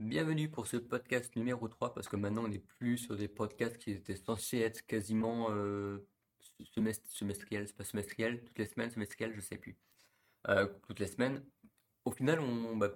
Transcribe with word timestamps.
Bienvenue 0.00 0.48
pour 0.48 0.66
ce 0.66 0.78
podcast 0.78 1.36
numéro 1.36 1.68
3 1.68 1.92
parce 1.92 2.08
que 2.08 2.16
maintenant 2.16 2.44
on 2.44 2.48
n'est 2.48 2.58
plus 2.58 2.96
sur 2.96 3.16
des 3.16 3.28
podcasts 3.28 3.76
qui 3.76 3.90
étaient 3.90 4.16
censés 4.16 4.58
être 4.58 4.86
quasiment 4.86 5.48
euh, 5.50 6.06
semest- 6.74 7.06
semestriels, 7.06 7.68
c'est 7.68 7.76
pas 7.76 7.84
semestriel, 7.84 8.42
toutes 8.42 8.58
les 8.58 8.64
semaines, 8.64 8.90
semestriel, 8.90 9.34
je 9.34 9.40
sais 9.42 9.58
plus. 9.58 9.76
Euh, 10.48 10.66
toutes 10.88 11.00
les 11.00 11.06
semaines. 11.06 11.44
Au 12.06 12.10
final, 12.12 12.40
bah, 12.76 12.92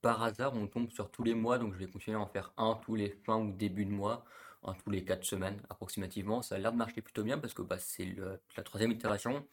par 0.00 0.22
hasard, 0.22 0.54
on 0.54 0.66
tombe 0.66 0.90
sur 0.90 1.10
tous 1.10 1.22
les 1.24 1.34
mois, 1.34 1.58
donc 1.58 1.74
je 1.74 1.78
vais 1.78 1.88
continuer 1.88 2.16
à 2.16 2.20
en 2.20 2.26
faire 2.26 2.54
un 2.56 2.74
tous 2.82 2.94
les 2.94 3.10
fins 3.10 3.36
ou 3.38 3.52
début 3.52 3.84
de 3.84 3.90
mois, 3.90 4.24
un 4.62 4.72
tous 4.72 4.90
les 4.90 5.04
4 5.04 5.24
semaines 5.24 5.60
approximativement. 5.68 6.40
Ça 6.40 6.54
a 6.54 6.58
l'air 6.58 6.72
de 6.72 6.78
marcher 6.78 7.02
plutôt 7.02 7.22
bien 7.22 7.38
parce 7.38 7.52
que 7.52 7.60
bah, 7.62 7.78
c'est 7.78 8.14
la 8.56 8.62
troisième 8.62 8.92
itération. 8.92 9.46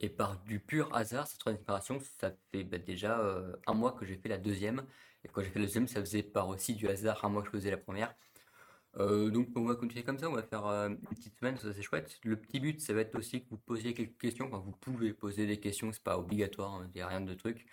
Et 0.00 0.08
par 0.08 0.38
du 0.44 0.60
pur 0.60 0.94
hasard, 0.94 1.26
cette 1.26 1.40
troisième 1.40 1.62
itération, 1.62 1.98
ça 2.20 2.32
fait 2.50 2.64
bah, 2.64 2.78
déjà 2.78 3.20
euh, 3.20 3.54
un 3.66 3.74
mois 3.74 3.92
que 3.92 4.06
j'ai 4.06 4.16
fait 4.16 4.28
la 4.30 4.38
deuxième. 4.38 4.86
Et 5.24 5.28
quand 5.28 5.42
j'ai 5.42 5.50
fait 5.50 5.58
la 5.58 5.66
deuxième, 5.66 5.88
ça 5.88 6.00
faisait 6.00 6.22
par 6.22 6.48
aussi 6.48 6.74
du 6.74 6.88
hasard 6.88 7.24
un 7.24 7.28
mois 7.28 7.42
que 7.42 7.48
je 7.48 7.52
faisais 7.52 7.70
la 7.70 7.76
première. 7.76 8.14
Euh, 8.96 9.30
donc 9.30 9.48
on 9.54 9.64
va 9.64 9.74
continuer 9.76 10.02
comme 10.02 10.18
ça, 10.18 10.28
on 10.28 10.34
va 10.34 10.42
faire 10.42 10.66
euh, 10.66 10.88
une 10.88 10.98
petite 10.98 11.38
semaine, 11.38 11.56
ça 11.58 11.72
c'est 11.72 11.82
chouette. 11.82 12.18
Le 12.24 12.36
petit 12.36 12.58
but, 12.60 12.80
ça 12.80 12.92
va 12.94 13.02
être 13.02 13.14
aussi 13.16 13.42
que 13.44 13.50
vous 13.50 13.58
posiez 13.58 13.94
quelques 13.94 14.18
questions. 14.18 14.46
Enfin, 14.46 14.58
vous 14.58 14.72
pouvez 14.72 15.12
poser 15.12 15.46
des 15.46 15.60
questions, 15.60 15.92
c'est 15.92 16.02
pas 16.02 16.18
obligatoire, 16.18 16.74
hein, 16.74 16.90
il 16.94 16.98
n'y 16.98 17.02
a 17.02 17.06
rien 17.08 17.20
de 17.20 17.34
truc. 17.34 17.66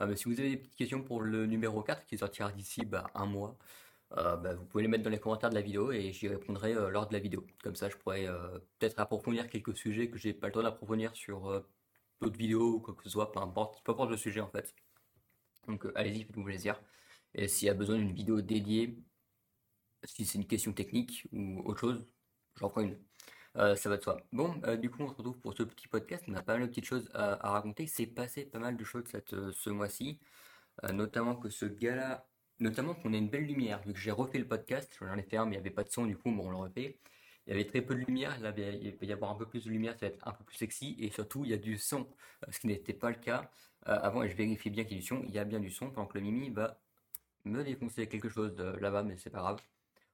Euh, 0.00 0.06
mais 0.06 0.16
si 0.16 0.24
vous 0.26 0.38
avez 0.40 0.50
des 0.50 0.56
petites 0.58 0.76
questions 0.76 1.02
pour 1.02 1.22
le 1.22 1.46
numéro 1.46 1.82
4 1.82 2.06
qui 2.06 2.18
sortira 2.18 2.52
d'ici 2.52 2.84
bah, 2.84 3.06
un 3.14 3.26
mois, 3.26 3.56
bah, 4.10 4.54
vous 4.54 4.64
pouvez 4.66 4.82
les 4.84 4.88
mettre 4.88 5.04
dans 5.04 5.10
les 5.10 5.18
commentaires 5.18 5.50
de 5.50 5.54
la 5.56 5.62
vidéo 5.62 5.92
et 5.92 6.12
j'y 6.12 6.28
répondrai 6.28 6.74
lors 6.74 7.08
de 7.08 7.12
la 7.12 7.20
vidéo. 7.20 7.46
Comme 7.62 7.74
ça, 7.74 7.88
je 7.88 7.96
pourrais 7.96 8.26
peut-être 8.78 9.00
approfondir 9.00 9.48
quelques 9.48 9.76
sujets 9.76 10.10
que 10.10 10.18
j'ai 10.18 10.32
pas 10.32 10.46
le 10.48 10.52
temps 10.52 10.62
d'approfondir 10.62 11.14
sur 11.16 11.64
d'autres 12.20 12.38
vidéos 12.38 12.76
ou 12.76 12.80
quoi 12.80 12.94
que 12.94 13.02
ce 13.02 13.10
soit, 13.10 13.32
peu 13.32 13.40
importe 13.40 13.82
le 14.10 14.16
sujet 14.16 14.40
en 14.40 14.48
fait. 14.48 14.74
Donc 15.66 15.86
euh, 15.86 15.92
allez-y, 15.94 16.24
faites-vous 16.24 16.44
plaisir. 16.44 16.80
Et 17.34 17.48
s'il 17.48 17.66
y 17.66 17.70
a 17.70 17.74
besoin 17.74 17.96
d'une 17.96 18.12
vidéo 18.12 18.40
dédiée, 18.40 18.98
si 20.04 20.24
c'est 20.24 20.38
une 20.38 20.46
question 20.46 20.72
technique 20.72 21.26
ou 21.32 21.60
autre 21.64 21.80
chose, 21.80 22.06
j'en 22.56 22.70
ferai 22.70 22.84
une. 22.84 22.98
Euh, 23.56 23.76
ça 23.76 23.88
va 23.88 23.96
de 23.96 24.02
soi. 24.02 24.18
Bon, 24.32 24.60
euh, 24.64 24.76
du 24.76 24.90
coup, 24.90 25.02
on 25.02 25.08
se 25.08 25.14
retrouve 25.14 25.38
pour 25.40 25.54
ce 25.54 25.62
petit 25.62 25.88
podcast. 25.88 26.24
On 26.28 26.34
a 26.34 26.42
pas 26.42 26.54
mal 26.54 26.62
de 26.62 26.68
petites 26.68 26.84
choses 26.84 27.08
à, 27.14 27.50
raconter. 27.50 27.86
C'est 27.86 28.06
passé 28.06 28.44
pas 28.44 28.58
mal 28.58 28.76
de 28.76 28.84
choses 28.84 29.04
cette, 29.06 29.34
ce 29.52 29.70
mois-ci. 29.70 30.20
Notamment 30.92 31.36
que 31.36 31.48
ce 31.48 31.64
gars-là, 31.64 32.28
notamment 32.58 32.94
qu'on 32.94 33.12
ait 33.14 33.18
une 33.18 33.30
belle 33.30 33.46
lumière. 33.46 33.82
Vu 33.82 33.94
que 33.94 33.98
j'ai 33.98 34.10
refait 34.10 34.38
le 34.38 34.46
podcast, 34.48 34.94
j'en 35.00 35.16
ai 35.16 35.22
fait 35.22 35.38
un, 35.38 35.46
mais 35.46 35.52
il 35.52 35.58
n'y 35.58 35.60
avait 35.60 35.70
pas 35.70 35.84
de 35.84 35.90
son, 35.90 36.06
du 36.06 36.16
coup, 36.18 36.30
bon, 36.30 36.48
on 36.48 36.50
le 36.50 36.56
refait. 36.56 37.00
Il 37.46 37.50
y 37.50 37.52
avait 37.54 37.64
très 37.66 37.80
peu 37.80 37.94
de 37.94 38.00
lumière. 38.00 38.38
Là, 38.40 38.52
il 38.56 38.96
va 38.96 39.06
y 39.06 39.12
avoir 39.12 39.30
un 39.30 39.36
peu 39.36 39.46
plus 39.46 39.64
de 39.64 39.70
lumière, 39.70 39.94
ça 39.94 40.06
va 40.06 40.12
être 40.12 40.28
un 40.28 40.32
peu 40.32 40.44
plus 40.44 40.56
sexy. 40.56 40.96
Et 40.98 41.10
surtout, 41.10 41.44
il 41.44 41.50
y 41.50 41.54
a 41.54 41.58
du 41.58 41.78
son, 41.78 42.08
ce 42.50 42.60
qui 42.60 42.66
n'était 42.66 42.92
pas 42.92 43.10
le 43.10 43.16
cas 43.16 43.50
avant. 43.86 44.22
Et 44.22 44.28
je 44.28 44.36
vérifie 44.36 44.70
bien 44.70 44.84
qu'il 44.84 44.94
y 44.94 44.98
a 44.98 45.00
du 45.00 45.06
son. 45.06 45.22
Il 45.28 45.34
y 45.34 45.38
a 45.38 45.44
bien 45.44 45.60
du 45.60 45.70
son 45.70 45.90
pendant 45.90 46.06
que 46.06 46.18
le 46.18 46.24
Mimi 46.24 46.50
va 46.50 46.78
me 47.44 47.62
défoncer 47.64 48.08
quelque 48.08 48.28
chose 48.28 48.54
de 48.54 48.64
là-bas, 48.64 49.02
mais 49.02 49.16
c'est 49.16 49.30
pas 49.30 49.38
grave. 49.38 49.60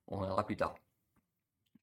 On 0.08 0.16
en 0.16 0.20
reviendra 0.20 0.46
plus 0.46 0.56
tard. 0.56 0.74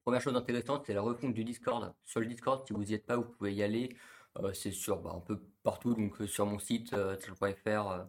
Première 0.04 0.20
chose 0.20 0.36
intéressante, 0.36 0.84
c'est 0.86 0.94
la 0.94 1.02
refonte 1.02 1.34
du 1.34 1.44
Discord. 1.44 1.94
Sur 2.04 2.20
le 2.20 2.26
Discord, 2.26 2.66
si 2.66 2.72
vous 2.72 2.84
n'y 2.84 2.94
êtes 2.94 3.06
pas, 3.06 3.16
vous 3.16 3.24
pouvez 3.24 3.52
y 3.54 3.62
aller. 3.62 3.96
Euh, 4.38 4.52
c'est 4.52 4.70
sur 4.72 5.00
bah, 5.00 5.12
un 5.14 5.20
peu 5.20 5.40
partout, 5.62 5.94
donc 5.94 6.20
euh, 6.20 6.26
sur 6.26 6.46
mon 6.46 6.58
site, 6.58 6.92
euh, 6.94 7.16
euh, 7.16 8.04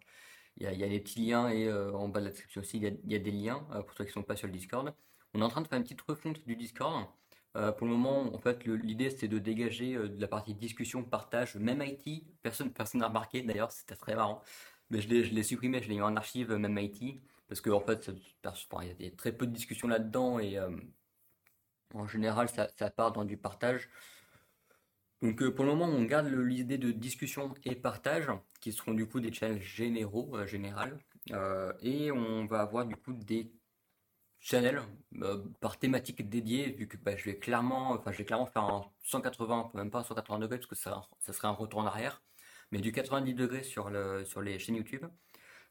il 0.57 0.63
y 0.63 0.83
a, 0.83 0.87
des 0.87 0.99
petits 0.99 1.25
liens 1.25 1.49
et 1.49 1.67
euh, 1.67 1.91
en 1.93 2.07
bas 2.09 2.19
de 2.19 2.25
la 2.25 2.31
description 2.31 2.61
aussi, 2.61 2.77
il 2.77 2.83
y 2.83 3.13
y 3.13 3.15
a 3.15 3.19
des 3.19 3.31
liens 3.31 3.65
euh, 3.71 3.81
pour 3.81 3.93
ceux 3.95 4.03
qui 4.03 4.09
ne 4.09 4.13
sont 4.13 4.23
pas 4.23 4.35
sur 4.35 4.47
le 4.47 4.53
Discord. 4.53 4.93
On 5.33 5.41
est 5.41 5.43
en 5.43 5.49
train 5.49 5.61
de 5.61 5.67
faire 5.67 5.77
une 5.77 5.83
petite 5.83 6.02
refonte 6.02 6.45
du 6.45 6.55
Discord. 6.55 7.07
Euh, 7.57 7.71
pour 7.73 7.85
le 7.85 7.94
moment, 7.94 8.33
en 8.33 8.38
fait, 8.39 8.63
l'idée 8.66 9.09
c'est 9.09 9.27
de 9.27 9.38
dégager 9.39 9.95
euh, 9.95 10.07
de 10.07 10.21
la 10.21 10.27
partie 10.27 10.53
discussion, 10.53 11.03
partage, 11.03 11.55
même 11.55 11.81
IT. 11.81 12.25
Personne, 12.41 12.71
personne 12.71 13.02
n'a 13.02 13.08
remarqué 13.08 13.41
d'ailleurs, 13.41 13.71
c'était 13.71 13.95
très 13.95 14.16
marrant. 14.16 14.41
Mais 14.89 15.02
je 15.02 15.09
l'ai, 15.09 15.43
supprimé, 15.43 15.81
je 15.81 15.89
l'ai 15.89 15.95
mis 15.95 16.02
en 16.02 16.16
archive, 16.16 16.52
euh, 16.52 16.58
même 16.58 16.77
IT, 16.77 17.21
parce 17.47 17.61
qu'en 17.61 17.81
fait, 17.81 18.03
ça- 18.05 18.13
enfin, 18.45 18.85
il 18.99 19.05
y 19.05 19.08
a 19.09 19.11
très 19.11 19.31
peu 19.33 19.47
de 19.47 19.52
discussions 19.53 19.88
là-dedans 19.88 20.39
et 20.39 20.58
en 21.93 22.08
général, 22.08 22.49
ça, 22.49 22.67
part 22.89 23.11
dans 23.11 23.25
du 23.25 23.38
partage. 23.38 23.89
Donc 25.21 25.47
pour 25.52 25.65
le 25.65 25.71
moment, 25.71 25.86
on 25.86 26.03
garde 26.03 26.27
l'idée 26.27 26.77
de 26.77 26.92
discussion 26.92 27.53
et 27.65 27.76
partage, 27.76 28.27
qui 28.59 28.71
seront 28.71 28.93
du 28.93 29.08
coup 29.08 29.20
des 29.20 29.31
channels 29.31 29.61
généraux, 29.61 30.45
général, 30.47 30.97
et 31.81 32.11
on 32.11 32.45
va 32.45 32.61
avoir 32.61 32.86
du 32.86 32.95
coup 32.95 33.14
des 33.14 33.52
channels 34.41 34.81
euh, 35.21 35.43
par 35.61 35.77
thématique 35.79 36.27
dédiée, 36.27 36.71
vu 36.71 36.87
que 36.87 36.97
bah, 36.97 37.15
je 37.15 37.25
vais 37.25 37.37
clairement, 37.37 37.91
enfin, 37.91 38.11
je 38.11 38.17
vais 38.17 38.25
clairement 38.25 38.47
faire 38.47 38.63
un 38.63 38.91
180, 39.03 39.71
même 39.75 39.91
pas 39.91 39.99
un 39.99 40.03
180 40.03 40.39
degrés, 40.39 40.57
parce 40.57 40.67
que 40.67 40.75
ça, 40.75 41.02
ça 41.19 41.33
serait 41.33 41.47
un 41.47 41.52
retour 41.52 41.79
en 41.79 41.85
arrière, 41.85 42.21
mais 42.71 42.79
du 42.79 42.91
90 42.91 43.33
degrés 43.35 43.63
sur 43.63 43.89
le, 43.89 44.25
sur 44.25 44.41
les 44.41 44.59
chaînes 44.59 44.75
YouTube. 44.75 45.05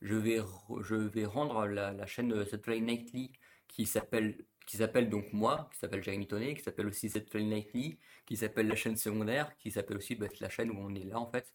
Je 0.00 0.14
vais, 0.14 0.40
je 0.82 0.94
vais 0.94 1.26
rendre 1.26 1.66
la, 1.66 1.92
la 1.92 2.06
chaîne 2.06 2.32
euh, 2.32 2.58
Play 2.58 2.80
Nightly 2.80 3.32
qui 3.68 3.86
s'appelle 3.86 4.44
qui 4.66 4.76
s'appelle 4.76 5.10
donc 5.10 5.32
moi, 5.32 5.68
qui 5.72 5.80
s'appelle 5.80 6.00
Jérémy 6.00 6.28
Tonnet, 6.28 6.54
qui 6.54 6.62
s'appelle 6.62 6.86
aussi 6.86 7.08
Play 7.08 7.42
Nightly, 7.42 7.98
qui 8.24 8.36
s'appelle 8.36 8.68
la 8.68 8.76
chaîne 8.76 8.94
secondaire, 8.94 9.56
qui 9.58 9.72
s'appelle 9.72 9.96
aussi 9.96 10.14
bah, 10.14 10.28
la 10.38 10.48
chaîne 10.48 10.70
où 10.70 10.78
on 10.78 10.94
est 10.94 11.02
là 11.02 11.18
en 11.18 11.26
fait. 11.28 11.52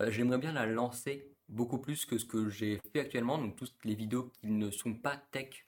Euh, 0.00 0.10
j'aimerais 0.10 0.38
bien 0.38 0.52
la 0.52 0.64
lancer 0.64 1.28
beaucoup 1.48 1.78
plus 1.78 2.06
que 2.06 2.16
ce 2.16 2.24
que 2.24 2.48
j'ai 2.48 2.80
fait 2.92 3.00
actuellement, 3.00 3.36
donc 3.36 3.56
toutes 3.56 3.74
les 3.84 3.94
vidéos 3.94 4.32
qui 4.40 4.46
ne 4.46 4.70
sont 4.70 4.94
pas 4.94 5.18
tech, 5.30 5.64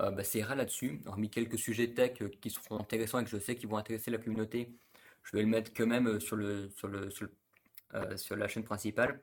euh, 0.00 0.10
bah, 0.10 0.24
ça 0.24 0.38
ira 0.38 0.54
là-dessus, 0.54 1.00
hormis 1.06 1.30
quelques 1.30 1.58
sujets 1.58 1.92
tech 1.92 2.22
euh, 2.22 2.28
qui 2.40 2.50
seront 2.50 2.78
intéressants 2.78 3.20
et 3.20 3.24
que 3.24 3.30
je 3.30 3.38
sais 3.38 3.56
qui 3.56 3.66
vont 3.66 3.76
intéresser 3.76 4.10
la 4.10 4.18
communauté, 4.18 4.72
je 5.24 5.36
vais 5.36 5.42
le 5.42 5.48
mettre 5.48 5.72
quand 5.74 5.86
même 5.86 6.06
euh, 6.08 6.20
sur 6.20 6.36
le, 6.36 6.70
sur 6.70 6.88
le, 6.88 7.10
euh, 7.94 8.16
sur 8.16 8.36
la 8.36 8.48
chaîne 8.48 8.64
principale. 8.64 9.20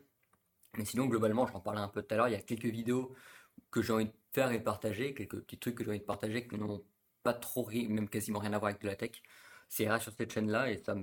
Mais 0.77 0.85
sinon, 0.85 1.05
globalement, 1.05 1.47
j'en 1.47 1.59
parlais 1.61 1.81
un 1.81 1.87
peu 1.87 2.01
tout 2.01 2.13
à 2.13 2.17
l'heure, 2.17 2.27
il 2.27 2.33
y 2.33 2.35
a 2.35 2.41
quelques 2.41 2.65
vidéos 2.65 3.15
que 3.71 3.81
j'ai 3.81 3.93
envie 3.93 4.05
de 4.05 4.13
faire 4.33 4.51
et 4.51 4.61
partager, 4.61 5.13
quelques 5.13 5.39
petits 5.41 5.57
trucs 5.57 5.75
que 5.75 5.83
j'ai 5.83 5.89
envie 5.89 5.99
de 5.99 6.05
partager 6.05 6.47
qui 6.47 6.57
n'ont 6.57 6.83
pas 7.23 7.33
trop, 7.33 7.67
même 7.71 8.09
quasiment 8.09 8.39
rien 8.39 8.53
à 8.53 8.59
voir 8.59 8.69
avec 8.69 8.81
de 8.81 8.87
la 8.87 8.95
tech. 8.95 9.11
C'est 9.69 9.83
ira 9.85 9.99
sur 9.99 10.13
cette 10.13 10.31
chaîne-là 10.31 10.71
et 10.71 10.77
ça 10.77 10.95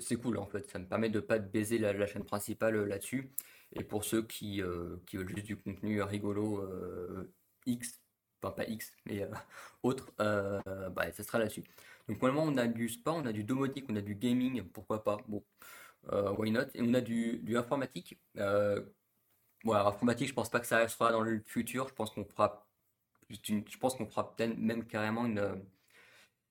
c'est 0.00 0.16
cool 0.16 0.38
en 0.38 0.46
fait, 0.46 0.68
ça 0.68 0.80
me 0.80 0.86
permet 0.86 1.10
de 1.10 1.20
pas 1.20 1.38
baiser 1.38 1.78
la, 1.78 2.06
chaîne 2.06 2.24
principale 2.24 2.84
là-dessus. 2.84 3.30
Et 3.72 3.84
pour 3.84 4.04
ceux 4.04 4.22
qui, 4.22 4.62
qui 5.06 5.16
veulent 5.16 5.28
juste 5.28 5.46
du 5.46 5.56
contenu 5.56 6.02
rigolo 6.02 6.68
X, 7.66 8.00
enfin 8.42 8.52
pas 8.52 8.64
X, 8.66 8.92
mais 9.06 9.22
euh, 9.22 9.30
autre, 9.82 10.12
euh, 10.20 10.60
bah, 10.90 11.10
ça 11.12 11.22
sera 11.22 11.38
là-dessus. 11.38 11.64
Donc 12.08 12.18
pour 12.18 12.28
le 12.28 12.34
moment, 12.34 12.50
on 12.52 12.56
a 12.58 12.66
du 12.66 12.88
sport, 12.88 13.16
on 13.16 13.26
a 13.26 13.32
du 13.32 13.44
domotique, 13.44 13.86
on 13.88 13.96
a 13.96 14.00
du 14.00 14.14
gaming, 14.14 14.62
pourquoi 14.64 15.02
pas, 15.04 15.18
bon, 15.28 15.44
euh, 16.12 16.32
why 16.32 16.50
not, 16.50 16.66
et 16.74 16.82
on 16.82 16.94
a 16.94 17.00
du, 17.00 17.56
informatique. 17.56 18.18
Euh, 18.38 18.82
bon, 19.64 19.72
alors, 19.72 19.88
informatique, 19.88 20.28
je 20.28 20.34
pense 20.34 20.50
pas 20.50 20.60
que 20.60 20.66
ça 20.66 20.78
restera 20.78 21.12
dans 21.12 21.22
le 21.22 21.42
futur, 21.46 21.88
je 21.88 21.94
pense 21.94 22.10
qu'on 22.10 22.24
fera, 22.24 22.68
je 23.30 23.78
pense 23.78 23.96
qu'on 23.96 24.06
fera 24.06 24.34
peut-être 24.36 24.56
même 24.58 24.86
carrément 24.86 25.26
une, 25.26 25.38
euh, 25.38 25.56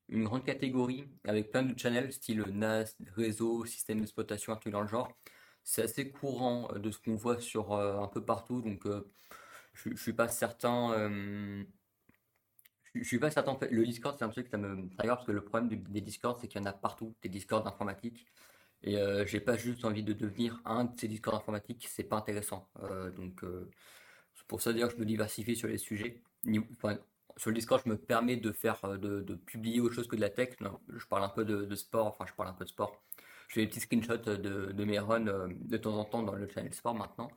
une 0.09 0.23
grande 0.23 0.45
catégorie 0.45 1.07
avec 1.25 1.51
plein 1.51 1.63
de 1.63 1.77
channels, 1.77 2.13
style 2.13 2.43
NAS, 2.51 2.95
réseau, 3.15 3.65
système 3.65 3.99
d'exploitation, 3.99 4.53
un 4.53 4.57
truc 4.57 4.73
dans 4.73 4.81
le 4.81 4.87
genre. 4.87 5.11
C'est 5.63 5.83
assez 5.83 6.11
courant 6.11 6.69
euh, 6.73 6.79
de 6.79 6.91
ce 6.91 6.99
qu'on 6.99 7.15
voit 7.15 7.39
sur 7.39 7.73
euh, 7.73 7.99
un 7.99 8.07
peu 8.07 8.23
partout, 8.23 8.61
donc 8.61 8.85
euh, 8.85 9.11
je, 9.75 9.91
je 9.91 10.01
suis 10.01 10.13
pas 10.13 10.27
certain. 10.27 10.91
euh, 10.93 11.63
je, 12.93 12.99
je 12.99 13.07
suis 13.07 13.19
pas 13.19 13.31
certain. 13.31 13.57
Le 13.69 13.85
Discord, 13.85 14.15
c'est 14.17 14.25
un 14.25 14.29
truc, 14.29 14.47
ça 14.49 14.57
me 14.57 14.89
trigger 14.89 15.09
parce 15.15 15.25
que 15.25 15.31
le 15.31 15.43
problème 15.43 15.69
des 15.69 16.01
Discords, 16.01 16.39
c'est 16.39 16.47
qu'il 16.47 16.59
y 16.59 16.63
en 16.63 16.67
a 16.67 16.73
partout, 16.73 17.15
des 17.21 17.29
Discords 17.29 17.67
informatiques. 17.67 18.25
Et 18.85 18.97
euh, 18.97 19.25
j'ai 19.25 19.39
pas 19.39 19.57
juste 19.57 19.83
envie 19.83 20.03
de 20.03 20.13
devenir 20.13 20.61
un 20.63 20.85
de 20.85 20.99
ces 20.99 21.07
Discords 21.07 21.35
informatiques, 21.35 21.87
c'est 21.89 22.03
pas 22.03 22.17
intéressant. 22.17 22.69
Euh, 22.83 23.09
donc 23.11 23.43
euh, 23.43 23.71
c'est 24.35 24.45
pour 24.47 24.61
ça 24.61 24.73
d'ailleurs 24.73 24.89
que 24.89 24.95
je 24.95 24.99
me 24.99 25.05
diversifie 25.05 25.55
sur 25.55 25.67
les 25.67 25.79
sujets. 25.79 26.21
Sur 27.37 27.49
le 27.49 27.55
Discord, 27.55 27.81
je 27.83 27.89
me 27.89 27.97
permets 27.97 28.37
de 28.37 28.51
faire, 28.51 28.79
de, 28.97 29.35
publier 29.45 29.81
autre 29.81 29.95
chose 29.95 30.07
que 30.07 30.15
de 30.15 30.21
la 30.21 30.29
tech. 30.29 30.55
Je 30.95 31.05
parle 31.07 31.23
un 31.23 31.29
peu 31.29 31.43
de, 31.43 31.75
sport, 31.75 32.07
enfin 32.07 32.25
je 32.27 32.33
parle 32.33 32.49
un 32.49 32.53
peu 32.53 32.63
de 32.63 32.69
sport. 32.69 33.03
Je 33.47 33.55
fais 33.55 33.61
des 33.61 33.67
petits 33.67 33.79
screenshots 33.79 34.17
de, 34.17 34.71
de 34.71 34.85
mes 34.85 34.99
runs 34.99 35.49
de 35.49 35.77
temps 35.77 35.97
en 35.97 36.05
temps 36.05 36.23
dans 36.23 36.35
le 36.35 36.47
channel 36.47 36.73
sport 36.73 36.93
maintenant. 36.95 37.29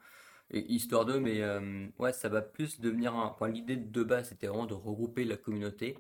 Histoire 0.51 1.05
de, 1.05 1.19
mais 1.19 1.43
euh, 1.43 1.89
ouais, 1.99 2.13
ça 2.13 2.29
va 2.29 2.41
plus 2.43 2.81
devenir 2.81 3.15
un. 3.15 3.37
L'idée 3.49 3.77
de 3.77 4.03
base, 4.03 4.31
c'était 4.31 4.47
vraiment 4.47 4.67
de 4.67 4.75
regrouper 4.75 5.25
la 5.25 5.37
communauté. 5.37 5.99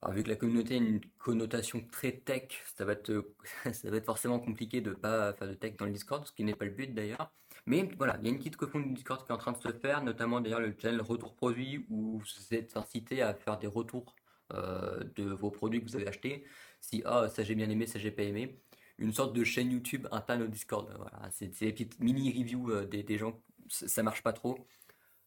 Alors, 0.00 0.14
vu 0.14 0.22
que 0.22 0.28
la 0.28 0.36
communauté 0.36 0.74
a 0.74 0.76
une 0.76 1.00
connotation 1.18 1.84
très 1.90 2.12
tech, 2.12 2.62
ça 2.76 2.84
va 2.84 2.92
être, 2.92 3.12
ça 3.72 3.90
va 3.90 3.96
être 3.96 4.06
forcément 4.06 4.38
compliqué 4.38 4.80
de 4.80 4.92
pas 4.92 5.32
faire 5.34 5.48
de 5.48 5.54
tech 5.54 5.76
dans 5.76 5.86
le 5.86 5.92
Discord, 5.92 6.24
ce 6.24 6.32
qui 6.32 6.44
n'est 6.44 6.54
pas 6.54 6.64
le 6.66 6.70
but 6.70 6.94
d'ailleurs. 6.94 7.32
Mais 7.66 7.88
voilà, 7.98 8.16
il 8.20 8.26
y 8.26 8.28
a 8.28 8.30
une 8.30 8.38
petite 8.38 8.56
refonte 8.56 8.84
du 8.86 8.94
Discord 8.94 9.24
qui 9.26 9.32
est 9.32 9.34
en 9.34 9.38
train 9.38 9.52
de 9.52 9.58
se 9.58 9.72
faire, 9.72 10.02
notamment 10.04 10.40
d'ailleurs 10.40 10.60
le 10.60 10.74
channel 10.78 11.00
Retour 11.02 11.34
Produit, 11.34 11.84
où 11.90 12.18
vous 12.20 12.54
êtes 12.54 12.76
incité 12.76 13.22
à 13.22 13.34
faire 13.34 13.58
des 13.58 13.66
retours 13.66 14.14
euh, 14.54 15.02
de 15.16 15.24
vos 15.24 15.50
produits 15.50 15.80
que 15.80 15.90
vous 15.90 15.96
avez 15.96 16.08
achetés. 16.08 16.44
Si, 16.80 17.02
ah, 17.04 17.28
ça 17.28 17.42
j'ai 17.42 17.54
bien 17.56 17.68
aimé, 17.68 17.86
ça 17.86 17.98
j'ai 17.98 18.12
pas 18.12 18.22
aimé. 18.22 18.62
Une 18.98 19.12
sorte 19.12 19.32
de 19.32 19.44
chaîne 19.44 19.70
YouTube 19.70 20.08
interne 20.10 20.42
au 20.42 20.46
Discord. 20.48 20.92
Voilà, 20.96 21.30
c'est 21.30 21.46
des 21.60 21.72
petites 21.72 22.00
mini-reviews 22.00 22.70
euh, 22.70 22.86
des, 22.86 23.18
gens. 23.18 23.40
Ça, 23.68 24.02
marche 24.02 24.22
pas 24.22 24.32
trop. 24.32 24.58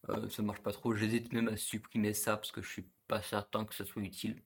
Euh, 0.08 0.28
ça 0.28 0.42
marche 0.42 0.62
pas 0.62 0.72
trop. 0.72 0.94
J'hésite 0.94 1.32
même 1.32 1.48
à 1.48 1.56
supprimer 1.56 2.12
ça 2.14 2.36
parce 2.36 2.52
que 2.52 2.62
je 2.62 2.68
suis 2.68 2.86
pas 3.08 3.22
certain 3.22 3.64
que 3.64 3.74
ça 3.74 3.84
soit 3.84 4.02
utile. 4.02 4.42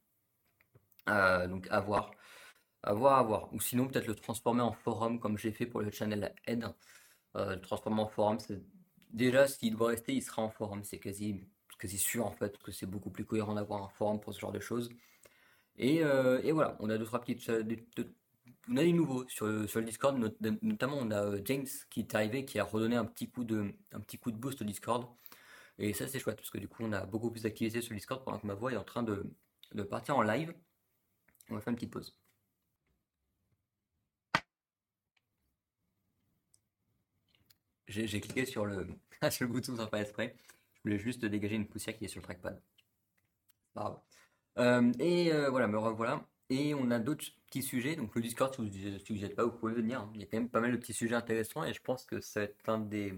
Euh, 1.09 1.47
donc 1.47 1.69
à 1.71 1.81
voir, 1.81 2.13
à 2.83 2.95
voir, 2.95 3.19
à 3.19 3.23
voir. 3.23 3.53
Ou 3.55 3.61
sinon 3.61 3.89
peut-être 3.89 4.07
le 4.07 4.15
transformer 4.15 4.63
en 4.63 4.73
forum 4.73 5.21
comme 5.21 5.39
j'ai 5.39 5.53
fait 5.53 5.67
pour 5.67 5.81
le 5.83 5.91
channel 5.91 6.35
Aide. 6.47 6.73
Euh, 7.37 7.55
le 7.57 7.61
transformer 7.61 8.03
en 8.03 8.09
forum, 8.09 8.39
c'est 8.39 8.63
déjà 9.11 9.47
qui 9.47 9.71
doit 9.71 9.89
rester, 9.89 10.15
il 10.15 10.23
sera 10.23 10.43
en 10.43 10.51
forum. 10.51 10.85
C'est 10.85 10.99
quasi 10.99 11.45
sûr 11.99 12.27
en 12.27 12.33
fait, 12.33 12.59
que 12.59 12.73
c'est 12.73 12.87
beaucoup 12.87 13.11
plus 13.11 13.25
cohérent 13.25 13.55
d'avoir 13.55 13.83
un 13.83 13.89
forum 13.89 14.21
pour 14.21 14.35
ce 14.35 14.41
genre 14.41 14.53
de 14.53 14.61
choses. 14.61 14.91
Et, 15.79 16.03
euh, 16.03 16.41
voilà, 16.53 16.77
on 16.81 16.91
a 16.91 16.99
deux, 16.99 17.05
trois 17.05 17.21
petites. 17.21 17.49
euh, 17.49 17.63
on 18.69 18.77
a 18.77 18.83
du 18.85 18.93
nouveau 18.93 19.27
sur, 19.29 19.47
le- 19.47 19.83
Discord, 19.83 20.19
not- 20.19 20.37
notamment 20.63 20.99
on 20.99 21.11
a 21.11 21.23
euh, 21.23 21.41
James 21.45 21.67
qui 21.91 22.01
est 22.01 22.15
arrivé, 22.15 22.45
qui 22.45 22.59
a 22.59 22.65
redonné 22.65 22.97
un 22.97 23.05
petit 23.05 23.29
coup 23.29 23.45
de, 23.45 23.75
boost 24.33 24.63
au 24.63 24.65
Discord. 24.65 25.09
Et 25.79 25.93
ça 25.95 26.09
c'est 26.09 26.19
chouette, 26.19 26.37
parce 26.37 26.51
que 26.51 26.59
du 26.59 26.69
coup 26.69 26.83
on 26.85 26.93
a 26.93 27.07
beaucoup 27.07 27.31
plus 27.31 27.43
d'activité 27.43 27.81
sur 27.83 27.93
le 27.93 27.99
Discord 27.99 28.25
pendant 28.25 28.39
que 28.39 28.47
ma 28.47 28.55
voix 28.55 28.73
est 28.73 28.77
en 28.77 28.85
train 28.85 29.03
de, 29.03 29.25
partir 29.91 30.17
en 30.17 30.23
live. 30.23 30.55
On 31.51 31.55
va 31.55 31.61
faire 31.61 31.71
une 31.73 31.77
petite 31.77 31.93
pause. 31.93 32.15
J'ai 37.89 38.21
cliqué 38.21 38.45
sur 38.47 38.67
le, 38.67 38.87
bouton 39.47 39.77
sans 39.77 39.87
faire 39.89 40.01
exprès. 40.01 40.37
Je 40.75 40.81
voulais 40.83 40.99
juste 40.99 41.25
dégager 41.25 41.57
une 41.57 41.67
poussière 41.67 41.97
qui 41.97 42.05
est 42.05 42.09
sur 42.09 42.21
le 42.21 42.25
trackpad. 42.25 42.61
Grave. 43.75 44.01
Euh, 44.59 44.93
et 44.99 45.33
euh, 45.33 45.51
voilà, 45.51 45.67
me 45.69 45.79
revoilà. 45.79 46.27
Et 46.51 46.75
on 46.75 46.91
a 46.91 46.99
d'autres 46.99 47.27
petits 47.47 47.63
sujets. 47.63 47.97
Donc 47.97 48.15
le 48.15 48.23
Discord, 48.23 48.55
si 48.55 48.61
vous 48.61 48.99
si 48.99 49.25
êtes 49.25 49.35
pas, 49.37 49.45
vous 49.45 49.53
pouvez 49.53 49.75
venir. 49.75 50.01
hein. 50.01 50.11
Il 50.15 50.21
y 50.21 50.25
a 50.25 50.27
quand 50.27 50.39
même 50.39 50.49
pas 50.51 50.61
mal 50.61 50.73
de 50.73 50.77
petits 50.77 50.93
sujets 50.95 51.15
intéressants 51.15 51.65
et 51.65 51.73
je 51.75 51.81
pense 51.83 52.05
que 52.05 52.21
ça 52.21 52.41
va 52.41 52.45
être 52.47 52.69
un 52.69 52.79
des, 52.81 53.15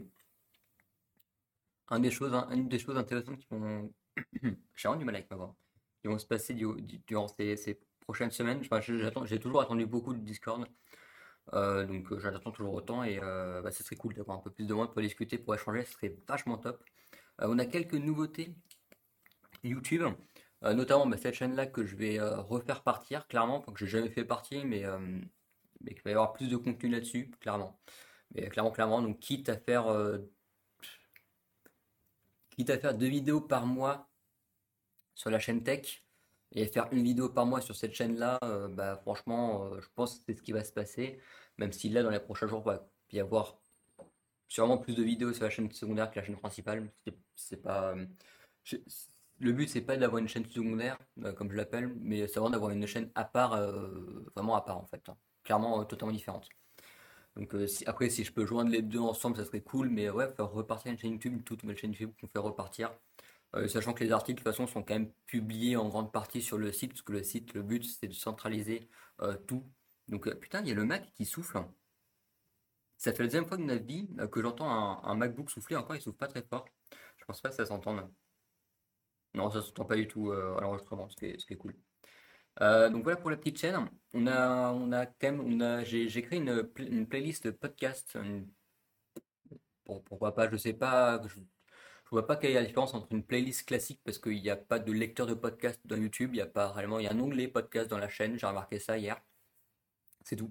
un 1.89 2.01
des 2.01 2.11
choses, 2.11 2.35
un- 2.35 2.51
une 2.51 2.69
des 2.69 2.79
choses 2.79 2.97
intéressantes 2.97 3.39
qui 3.39 3.47
vont. 3.51 3.93
J'ai 4.75 4.89
du 4.97 5.05
mal 5.05 5.15
avec 5.15 5.31
ma 5.31 5.37
voix. 5.37 5.57
Qui 6.03 6.09
vont 6.09 6.19
se 6.19 6.27
passer 6.27 6.55
du- 6.55 6.81
du- 6.83 6.99
durant 7.07 7.29
ces, 7.29 7.57
prochaines 8.01 8.31
semaines. 8.31 8.63
J'ai 9.25 9.39
toujours 9.39 9.61
attendu 9.61 9.87
beaucoup 9.87 10.15
de 10.15 10.21
Discord. 10.21 10.67
Euh, 11.55 11.87
donc 11.87 12.11
euh, 12.13 12.19
j'attends 12.21 12.53
toujours 12.53 12.75
autant 12.75 13.05
et 13.05 13.19
euh, 13.23 13.63
bah, 13.63 13.71
ce 13.71 13.83
serait 13.83 13.97
cool 13.97 14.15
d'avoir 14.15 14.39
un 14.39 14.41
peu 14.41 14.51
plus 14.51 14.67
de 14.67 14.75
monde 14.75 14.93
pour 14.93 15.01
discuter, 15.03 15.39
pour 15.39 15.55
échanger, 15.55 15.85
ce 15.85 15.93
serait 15.93 16.15
vachement 16.27 16.59
top. 16.59 16.83
On 17.39 17.59
a 17.59 17.65
quelques 17.67 17.95
nouveautés 17.95 18.55
YouTube, 19.65 20.03
euh, 20.65 20.75
notamment 20.75 21.07
bah, 21.07 21.17
cette 21.17 21.35
chaîne-là 21.35 21.67
que 21.67 21.85
je 21.85 21.97
vais 21.97 22.19
euh, 22.19 22.41
refaire 22.41 22.83
partir, 22.83 23.27
clairement, 23.29 23.61
que 23.61 23.79
j'ai 23.79 23.87
jamais 23.87 24.11
fait 24.11 24.25
partir, 24.25 24.65
mais, 24.65 24.85
euh, 24.85 24.99
qu'il 25.87 26.03
va 26.05 26.11
y 26.11 26.15
avoir 26.15 26.33
plus 26.33 26.49
de 26.49 26.57
contenu 26.57 26.89
là-dessus, 26.91 27.31
clairement. 27.41 27.79
Mais 28.35 28.47
euh, 28.47 28.49
clairement, 28.51 28.71
clairement, 28.73 29.03
donc 29.03 29.21
quitte 29.21 29.49
à 29.49 29.57
faire, 29.57 29.87
quitte 32.51 32.71
à 32.71 32.79
faire 32.79 32.95
deux 32.95 33.07
vidéos 33.09 33.41
par 33.41 33.67
mois 33.67 34.09
sur 35.15 35.31
la 35.31 35.39
chaîne 35.39 35.63
tech 35.63 36.05
et 36.53 36.67
faire 36.67 36.89
une 36.93 37.03
vidéo 37.03 37.29
par 37.29 37.47
mois 37.47 37.61
sur 37.61 37.77
cette 37.77 37.95
chaîne-là, 37.95 38.39
bah, 38.71 38.97
franchement, 38.99 39.71
je 39.81 39.87
pense 39.95 40.19
que 40.19 40.25
c'est 40.27 40.35
ce 40.39 40.43
qui 40.43 40.53
va 40.53 40.65
se 40.65 40.73
passer. 40.73 41.21
Même 41.59 41.73
si 41.73 41.89
là, 41.89 42.03
dans 42.03 42.11
les 42.11 42.21
prochains 42.21 42.47
jours, 42.49 42.63
il 42.63 42.65
va 42.67 42.89
y 43.13 43.21
avoir 43.21 43.59
sûrement 44.49 44.79
plus 44.79 44.95
de 44.97 45.03
vidéos 45.03 45.33
sur 45.33 45.45
la 45.45 45.51
chaîne 45.51 45.71
secondaire 45.71 46.11
que 46.11 46.19
la 46.19 46.25
chaîne 46.25 46.37
principale. 46.37 46.91
C'est 47.37 47.63
pas, 47.63 47.95
le 49.41 49.53
but, 49.53 49.69
c'est 49.69 49.81
pas 49.81 49.97
d'avoir 49.97 50.19
une 50.21 50.29
chaîne 50.29 50.47
secondaire, 50.47 50.99
euh, 51.25 51.33
comme 51.33 51.51
je 51.51 51.57
l'appelle, 51.57 51.95
mais 52.01 52.27
c'est 52.29 52.35
vraiment 52.41 52.51
d'avoir 52.51 52.71
une 52.73 52.87
chaîne 52.87 53.11
à 53.15 53.25
part, 53.25 53.55
euh, 53.55 54.25
vraiment 54.35 54.57
à 54.57 54.63
part 54.63 54.79
en 54.79 54.87
fait. 54.87 55.03
hein. 55.09 55.17
Clairement, 55.45 55.81
euh, 55.81 55.85
totalement 55.85 56.13
différente. 56.13 56.49
Donc 57.37 57.55
si- 57.69 57.85
après, 57.87 58.11
si 58.11 58.25
je 58.25 58.33
peux 58.33 58.47
joindre 58.47 58.71
les 58.71 58.83
deux 58.83 58.99
ensemble, 59.01 59.37
ça 59.37 59.45
serait 59.45 59.61
cool, 59.63 59.89
mais 59.91 60.11
ouais, 60.11 60.31
faire 60.35 60.51
repartir 60.51 60.93
une 60.93 60.99
chaîne 60.99 61.13
YouTube, 61.13 61.35
une 61.35 61.43
toute 61.45 61.63
nouvelle 61.63 61.79
chaîne 61.79 61.93
YouTube 61.93 62.13
qu'on 62.21 62.29
fait 62.29 62.39
repartir. 62.39 62.93
Sachant 63.69 63.95
que 63.95 64.05
les 64.05 64.13
articles, 64.13 64.39
de 64.41 64.45
toute 64.45 64.53
façon, 64.53 64.67
sont 64.67 64.83
quand 64.83 64.95
même 64.95 65.13
publiés 65.27 65.77
en 65.77 65.89
grande 65.89 66.13
partie 66.13 66.43
sur 66.43 66.59
le 66.59 66.73
site, 66.73 66.91
parce 66.93 67.03
que 67.03 67.13
le 67.13 67.23
site, 67.25 67.55
le 67.55 67.63
but, 67.63 67.85
c'est 67.85 68.09
de 68.09 68.13
centraliser 68.15 68.89
tout. 69.47 69.65
Donc, 70.09 70.29
putain, 70.41 70.61
il 70.63 70.69
y 70.69 70.73
a 70.73 70.75
le 70.75 70.85
Mac 70.85 71.13
qui 71.15 71.25
souffle. 71.27 71.59
Ça 72.99 73.13
fait 73.13 73.23
la 73.23 73.25
deuxième 73.29 73.47
fois 73.47 73.57
de 73.57 73.63
ma 73.65 73.77
vie 73.77 74.09
que 74.31 74.43
j'entends 74.43 74.71
un, 74.71 75.03
un 75.03 75.15
MacBook 75.15 75.51
souffler. 75.51 75.77
Encore, 75.77 75.97
il 75.97 76.03
souffle 76.03 76.19
pas 76.19 76.29
très 76.29 76.43
fort. 76.43 76.67
Je 77.17 77.25
pense 77.25 77.41
pas 77.41 77.49
que 77.49 77.55
ça 77.57 77.65
s'entende. 77.67 78.09
Non, 79.35 79.51
ça 79.51 79.61
s'entend 79.63 79.85
pas 79.85 79.97
du 79.97 80.09
tout 80.09 80.31
euh, 80.31 80.57
à 80.57 80.61
l'enregistrement, 80.61 81.09
ce 81.09 81.17
qui 81.17 81.27
est, 81.27 81.57
cool. 81.57 81.75
Euh, 82.61 82.89
donc 82.89 83.05
voilà 83.05 83.19
pour 83.19 83.31
la 83.31 83.37
petite 83.37 83.59
chaîne. 83.59 83.89
On 84.15 84.27
a, 84.27 84.73
on 84.73 84.93
a 84.93 85.07
on 85.23 85.61
a, 85.61 85.85
j'ai, 85.85 86.09
j'ai 86.09 86.23
créé 86.23 86.39
une, 86.39 86.65
pla- 86.65 86.87
une 86.87 87.07
playlist 87.07 87.51
podcast. 87.53 88.19
pourquoi 89.85 90.35
pas, 90.35 90.51
je 90.51 90.57
sais 90.57 90.73
pas. 90.73 91.21
Je, 91.27 91.37
je 92.09 92.11
vois 92.11 92.27
pas 92.27 92.37
quelle 92.37 92.53
est 92.53 92.55
la 92.55 92.65
différence 92.65 92.95
entre 92.95 93.09
une 93.13 93.23
playlist 93.23 93.67
classique 93.67 94.01
parce 94.03 94.19
qu'il 94.19 94.41
n'y 94.41 94.51
a 94.51 94.57
pas 94.57 94.79
de 94.79 94.93
lecteur 94.93 95.27
de 95.27 95.35
podcast 95.35 95.79
dans 95.85 95.97
YouTube. 95.97 96.31
Il 96.35 96.39
y 96.39 96.41
a 96.41 96.47
pas 96.47 96.73
réellement, 96.73 96.99
il 96.99 97.05
y 97.05 97.07
a 97.07 97.13
un 97.13 97.21
onglet 97.21 97.49
podcast 97.49 97.89
dans 97.91 97.99
la 97.99 98.09
chaîne. 98.09 98.39
J'ai 98.39 98.47
remarqué 98.47 98.79
ça 98.79 98.97
hier. 98.99 99.21
C'est 100.25 100.37
tout. 100.37 100.51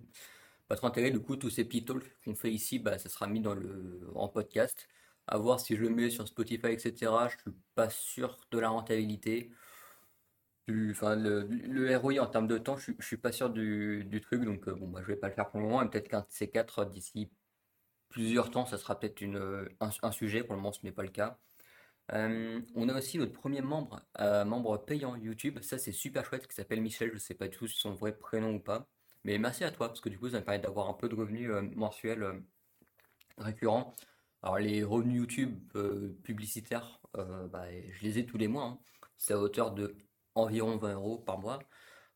Pas 0.68 0.76
trop 0.76 0.88
intérêt. 0.88 1.12
Du 1.12 1.20
coup, 1.20 1.36
tous 1.36 1.50
ces 1.50 1.66
petits 1.66 1.84
talks 1.86 2.04
qu'on 2.24 2.36
fait 2.36 2.52
ici, 2.52 2.78
bah, 2.80 2.98
ça 3.00 3.10
sera 3.10 3.28
mis 3.28 3.42
dans 3.42 3.56
le, 3.56 4.08
en 4.16 4.28
podcast. 4.28 4.88
À 5.28 5.38
voir 5.38 5.60
si 5.60 5.76
je 5.76 5.82
le 5.82 5.90
mets 5.90 6.10
sur 6.10 6.28
Spotify, 6.28 6.68
etc. 6.68 7.12
Je 7.30 7.38
suis 7.38 7.60
pas 7.76 7.90
sûr 7.90 8.38
de 8.52 8.60
la 8.60 8.70
rentabilité. 8.70 9.52
Enfin, 10.70 11.16
le, 11.16 11.98
ROI 11.98 12.20
en 12.20 12.28
termes 12.28 12.48
de 12.48 12.58
temps, 12.58 12.78
je, 12.78 12.92
je 13.00 13.06
suis 13.06 13.18
pas 13.18 13.32
sûr 13.32 13.50
du, 13.50 14.22
truc. 14.22 14.44
Donc, 14.44 14.68
euh, 14.68 14.74
bon, 14.74 14.88
bah, 14.88 15.00
je 15.02 15.08
vais 15.08 15.16
pas 15.16 15.28
le 15.30 15.34
faire 15.34 15.50
pour 15.50 15.60
le 15.60 15.66
moment. 15.66 15.86
Peut-être 15.88 16.10
qu'un 16.10 16.22
de 16.22 16.26
ces 16.30 16.50
quatre, 16.50 16.86
d'ici 16.86 17.30
plusieurs 18.10 18.52
temps, 18.52 18.66
ça 18.66 18.78
sera 18.78 19.00
peut-être 19.00 19.24
un, 19.80 20.12
sujet. 20.12 20.44
Pour 20.44 20.56
le 20.56 20.62
moment, 20.62 20.74
ce 20.74 20.80
n'est 20.84 20.92
pas 20.92 21.04
le 21.04 21.10
cas. 21.10 21.38
Euh, 22.14 22.62
on 22.76 22.90
a 22.90 22.98
aussi 22.98 23.18
notre 23.18 23.34
premier 23.34 23.62
membre, 23.62 24.02
euh, 24.20 24.46
membre 24.46 24.78
payant 24.78 25.16
YouTube. 25.16 25.60
Ça, 25.62 25.78
c'est 25.78 25.92
super 25.92 26.26
chouette, 26.26 26.48
qui 26.48 26.56
s'appelle 26.56 26.82
Michel. 26.82 27.12
Je 27.14 27.18
sais 27.18 27.34
pas 27.34 27.48
du 27.48 27.58
tout 27.58 27.68
si 27.68 27.78
son 27.78 27.94
vrai 27.94 28.18
prénom 28.18 28.56
ou 28.56 28.60
pas. 28.60 28.88
Mais 29.24 29.38
merci 29.38 29.64
à 29.64 29.72
toi, 29.72 29.88
parce 29.90 30.02
que 30.02 30.10
du 30.10 30.18
coup, 30.20 30.30
ça 30.30 30.40
me 30.40 30.46
permet 30.46 30.60
d'avoir 30.60 30.90
un 30.90 30.94
peu 30.94 31.10
de 31.10 31.16
revenus 31.16 31.50
euh, 31.50 31.62
mensuels 31.76 32.42
récurrents. 33.38 33.94
Alors, 34.48 34.60
les 34.60 34.82
revenus 34.82 35.18
YouTube 35.18 35.60
euh, 35.76 36.18
publicitaires, 36.24 37.02
euh, 37.18 37.48
bah, 37.50 37.66
je 37.92 38.02
les 38.02 38.20
ai 38.20 38.26
tous 38.26 38.38
les 38.38 38.48
mois. 38.48 38.64
hein. 38.64 38.80
C'est 39.18 39.34
à 39.34 39.40
hauteur 39.40 39.74
de 39.74 39.98
environ 40.36 40.78
20 40.78 40.94
euros 40.94 41.18
par 41.18 41.38
mois. 41.38 41.60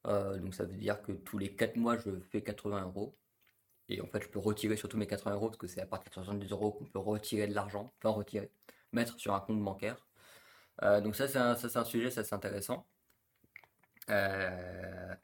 Euh, 0.07 0.38
donc, 0.38 0.56
ça 0.56 0.63
veut 0.63 0.78
dire 0.78 1.01
que 1.01 1.12
tous 1.12 1.38
les 1.38 1.54
4 1.54 1.75
mois, 1.75 1.98
je 1.98 2.22
fais 2.31 2.42
80 2.42 2.83
euros. 2.86 3.18
Et 3.89 4.00
en 4.01 4.07
fait, 4.07 4.24
je 4.24 4.30
peux 4.30 4.39
retirer 4.39 4.78
surtout 4.78 4.98
mes 4.98 5.07
80 5.07 5.33
euros, 5.36 5.48
parce 5.48 5.57
que 5.57 5.68
c'est 5.68 5.81
à 5.81 5.86
partir 5.86 6.10
de 6.10 6.13
70 6.16 6.51
euros 6.51 6.72
qu'on 6.72 6.86
peut 6.86 7.00
retirer 7.00 7.48
de 7.48 7.54
l'argent. 7.54 7.94
Enfin, 7.98 8.16
retirer, 8.16 8.50
mettre 8.94 9.19
sur 9.19 9.33
un 9.36 9.42
compte 9.42 9.62
bancaire. 9.62 10.07
Donc 11.04 11.16
ça, 11.18 11.28
c'est 11.28 11.38
un, 11.38 11.86
sujet, 11.86 12.12
ça, 12.12 12.24
c'est 12.24 12.36
intéressant. 12.36 12.88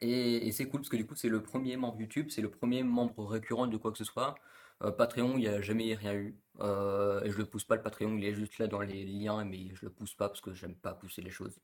Et 0.00 0.52
c'est 0.52 0.66
cool 0.68 0.80
parce 0.80 0.90
que 0.90 0.96
du 0.96 1.06
coup, 1.06 1.14
c'est 1.16 1.28
le 1.30 1.42
premier 1.42 1.76
membre 1.76 2.00
YouTube, 2.00 2.28
c'est 2.30 2.42
le 2.42 2.50
premier 2.50 2.82
membre 2.82 3.24
récurrent 3.24 3.66
de 3.66 3.76
quoi 3.78 3.92
que 3.92 3.98
ce 3.98 4.04
soit. 4.04 4.34
Euh, 4.82 4.92
Patreon, 4.92 5.32
il 5.36 5.40
n'y 5.40 5.48
a 5.48 5.60
jamais 5.60 5.94
rien 5.94 6.14
eu. 6.14 6.36
Euh, 6.60 7.22
et 7.22 7.30
je 7.30 7.38
le 7.38 7.46
pousse 7.46 7.64
pas 7.64 7.76
le 7.76 7.82
Patreon, 7.82 8.16
il 8.16 8.24
est 8.24 8.34
juste 8.34 8.58
là 8.58 8.66
dans 8.66 8.80
les 8.80 9.04
liens, 9.04 9.44
mais 9.44 9.74
je 9.74 9.84
le 9.86 9.90
pousse 9.92 10.14
pas 10.14 10.28
parce 10.28 10.40
que 10.40 10.52
j'aime 10.54 10.74
pas 10.76 10.94
pousser 10.94 11.22
les 11.22 11.30
choses. 11.30 11.58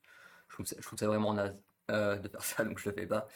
Je 0.48 0.54
trouve 0.82 0.98
ça, 0.98 1.06
vraiment 1.06 1.34
naze 1.34 1.56
euh, 1.90 2.16
de 2.18 2.28
faire 2.28 2.42
ça, 2.44 2.64
donc 2.64 2.78
je 2.78 2.88
le 2.90 2.94
fais 2.94 3.06
pas. 3.06 3.28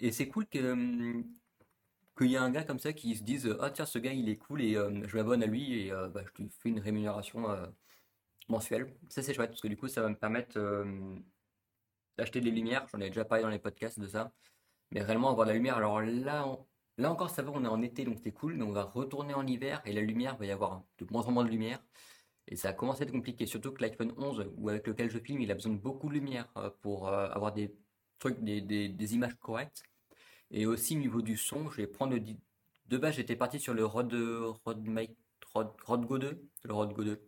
Et 0.00 0.12
c'est 0.12 0.28
cool 0.28 0.46
que, 0.46 0.72
hum, 0.72 1.24
qu'il 2.18 2.28
y 2.30 2.34
ait 2.34 2.38
un 2.38 2.50
gars 2.50 2.64
comme 2.64 2.78
ça 2.80 2.92
qui 2.92 3.16
se 3.16 3.22
dise, 3.22 3.56
ah 3.60 3.70
tiens, 3.70 3.86
ce 3.86 3.98
gars 3.98 4.12
il 4.12 4.28
est 4.28 4.36
cool 4.36 4.62
et 4.62 4.74
je 4.74 5.16
m'abonne 5.16 5.42
à 5.42 5.46
lui 5.46 5.86
et 5.88 5.90
bah, 5.90 6.22
je 6.26 6.42
lui 6.42 6.50
fais 6.50 6.70
une 6.70 6.80
rémunération 6.80 7.46
mensuelle. 8.48 8.94
Ça 9.08 9.22
c'est 9.22 9.34
chouette 9.34 9.50
parce 9.50 9.60
que 9.62 9.68
du 9.68 9.76
coup 9.76 9.88
ça 9.88 10.02
va 10.02 10.08
me 10.08 10.16
permettre 10.16 10.58
euh, 10.58 10.84
d'acheter 12.16 12.40
des 12.40 12.50
lumières. 12.50 12.86
J'en 12.88 13.00
ai 13.00 13.08
déjà 13.08 13.24
parlé 13.24 13.42
dans 13.44 13.50
les 13.50 13.58
podcasts 13.58 13.98
de 14.00 14.06
ça. 14.08 14.32
Mais 14.92 15.02
réellement 15.02 15.30
avoir 15.30 15.46
de 15.46 15.52
la 15.52 15.56
lumière. 15.58 15.76
Alors 15.78 16.00
là, 16.02 16.46
on- 16.48 16.66
là 16.98 17.10
encore, 17.10 17.30
ça 17.30 17.42
va, 17.42 17.50
on 17.54 17.64
est 17.64 17.68
en 17.68 17.82
été, 17.82 18.04
donc 18.04 18.18
c'est 18.22 18.32
cool, 18.32 18.54
mais 18.54 18.64
on 18.64 18.72
va 18.72 18.84
retourner 18.84 19.34
en 19.34 19.46
hiver 19.46 19.80
et 19.86 19.92
la 19.92 20.00
lumière, 20.02 20.36
va 20.36 20.46
y 20.46 20.50
avoir 20.50 20.84
de 20.98 21.06
moins 21.10 21.24
en 21.26 21.32
moins 21.32 21.44
de 21.44 21.50
lumière. 21.50 21.82
Et 22.48 22.56
ça 22.56 22.70
a 22.70 22.72
commencé 22.72 23.02
à 23.02 23.06
être 23.06 23.12
compliqué, 23.12 23.46
surtout 23.46 23.72
que 23.72 23.82
l'iPhone 23.82 24.12
11, 24.16 24.50
ou 24.56 24.68
avec 24.70 24.86
lequel 24.86 25.10
je 25.10 25.18
filme, 25.18 25.40
il 25.42 25.50
a 25.50 25.54
besoin 25.54 25.72
de 25.72 25.78
beaucoup 25.78 26.08
de 26.08 26.14
lumière 26.14 26.48
euh, 26.56 26.70
pour 26.82 27.08
euh, 27.08 27.28
avoir 27.30 27.52
des 27.52 27.74
trucs, 28.18 28.40
des, 28.42 28.60
des- 28.62 29.14
images 29.14 29.34
correctes. 29.40 29.82
Et 30.50 30.66
aussi 30.66 30.96
au 30.96 31.00
niveau 31.00 31.22
du 31.22 31.36
son, 31.36 31.70
je 31.70 31.76
vais 31.78 31.86
prendre 31.86 32.14
le 32.14 32.20
De 32.86 32.98
base, 32.98 33.16
j'étais 33.16 33.36
parti 33.36 33.60
sur 33.60 33.74
le 33.74 33.84
Rode, 33.84 34.14
Rode, 34.64 34.86
Mic- 34.86 35.16
Rode, 35.54 35.70
Rode 35.84 36.06
Go 36.06 36.18
2, 36.18 36.42
le 36.64 36.72
Rode 36.74 36.92
Go 36.94 37.04
2, 37.04 37.20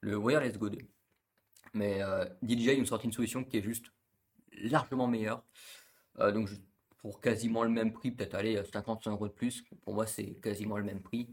le 0.00 0.16
Wireless 0.16 0.58
Go 0.58 0.70
2. 0.70 0.78
Mais 1.74 2.02
euh, 2.02 2.24
DJI 2.42 2.78
nous 2.78 2.86
sorti 2.86 3.06
une 3.06 3.12
solution 3.12 3.44
qui 3.44 3.58
est 3.58 3.62
juste 3.62 3.86
largement 4.52 5.06
meilleure. 5.06 5.44
Euh, 6.18 6.32
donc 6.32 6.48
je- 6.48 6.56
pour 7.02 7.20
quasiment 7.20 7.64
le 7.64 7.70
même 7.70 7.92
prix, 7.92 8.12
peut-être 8.12 8.34
aller 8.34 8.56
à 8.58 8.64
50 8.64 9.04
100 9.04 9.10
euros 9.12 9.28
de 9.28 9.32
plus, 9.32 9.64
pour 9.84 9.94
moi 9.94 10.06
c'est 10.06 10.34
quasiment 10.40 10.78
le 10.78 10.84
même 10.84 11.02
prix. 11.02 11.28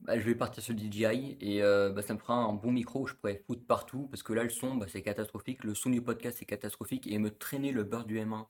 Bah, 0.00 0.18
je 0.18 0.24
vais 0.24 0.34
partir 0.34 0.62
sur 0.62 0.76
DJI 0.76 1.38
et 1.40 1.62
euh, 1.62 1.90
bah, 1.90 2.02
ça 2.02 2.12
me 2.14 2.18
fera 2.18 2.34
un 2.34 2.52
bon 2.52 2.72
micro 2.72 3.02
où 3.02 3.06
je 3.06 3.14
pourrais 3.14 3.42
foutre 3.46 3.66
partout 3.66 4.06
parce 4.10 4.22
que 4.22 4.34
là 4.34 4.42
le 4.42 4.50
son 4.50 4.74
bah, 4.76 4.86
c'est 4.88 5.02
catastrophique, 5.02 5.64
le 5.64 5.74
son 5.74 5.90
du 5.90 6.02
podcast 6.02 6.36
c'est 6.38 6.44
catastrophique 6.44 7.06
et 7.06 7.18
me 7.18 7.30
traîner 7.30 7.72
le 7.72 7.84
beurre 7.84 8.04
du 8.04 8.18
M1. 8.18 8.46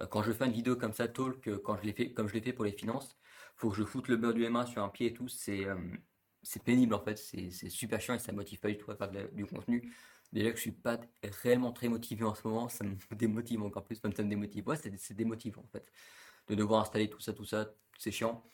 Euh, 0.00 0.06
quand 0.06 0.22
je 0.22 0.32
fais 0.32 0.46
une 0.46 0.52
vidéo 0.52 0.76
comme 0.76 0.92
ça, 0.92 1.08
talk, 1.08 1.46
euh, 1.48 1.58
quand 1.64 1.76
je 1.76 1.82
l'ai 1.82 1.92
fait, 1.92 2.12
comme 2.12 2.28
je 2.28 2.34
l'ai 2.34 2.40
fait 2.40 2.52
pour 2.52 2.64
les 2.64 2.72
finances, 2.72 3.16
faut 3.56 3.70
que 3.70 3.76
je 3.76 3.84
foute 3.84 4.08
le 4.08 4.16
beurre 4.16 4.34
du 4.34 4.44
M1 4.44 4.66
sur 4.66 4.82
un 4.82 4.88
pied 4.88 5.08
et 5.08 5.12
tout, 5.14 5.28
c'est 5.28 5.64
euh, 5.66 5.76
pénible 6.64 6.94
en 6.94 7.00
fait, 7.00 7.18
c'est 7.18 7.50
super 7.70 8.00
chiant 8.00 8.14
et 8.14 8.18
ça 8.18 8.32
motive 8.32 8.60
pas 8.60 8.68
du 8.68 8.78
tout 8.78 8.90
à 8.90 8.96
faire 8.96 9.10
du 9.32 9.46
contenu. 9.46 9.92
Déjà 10.32 10.50
que 10.50 10.56
je 10.56 10.62
suis 10.62 10.72
pas 10.72 10.98
réellement 11.42 11.72
très 11.72 11.88
motivé 11.88 12.24
en 12.24 12.34
ce 12.34 12.46
moment, 12.46 12.68
ça 12.68 12.84
me 12.84 12.96
démotive 13.16 13.62
encore 13.62 13.84
plus, 13.84 13.98
enfin, 13.98 14.10
ça 14.14 14.22
me 14.22 14.28
démotive. 14.28 14.66
Ouais, 14.68 14.76
c'est 14.76 15.14
démotivant 15.14 15.62
en 15.62 15.68
fait. 15.68 15.90
De 16.48 16.54
devoir 16.54 16.82
installer 16.82 17.08
tout 17.10 17.20
ça, 17.20 17.32
tout 17.32 17.44
ça, 17.44 17.72
c'est 17.98 18.12
chiant. 18.12 18.44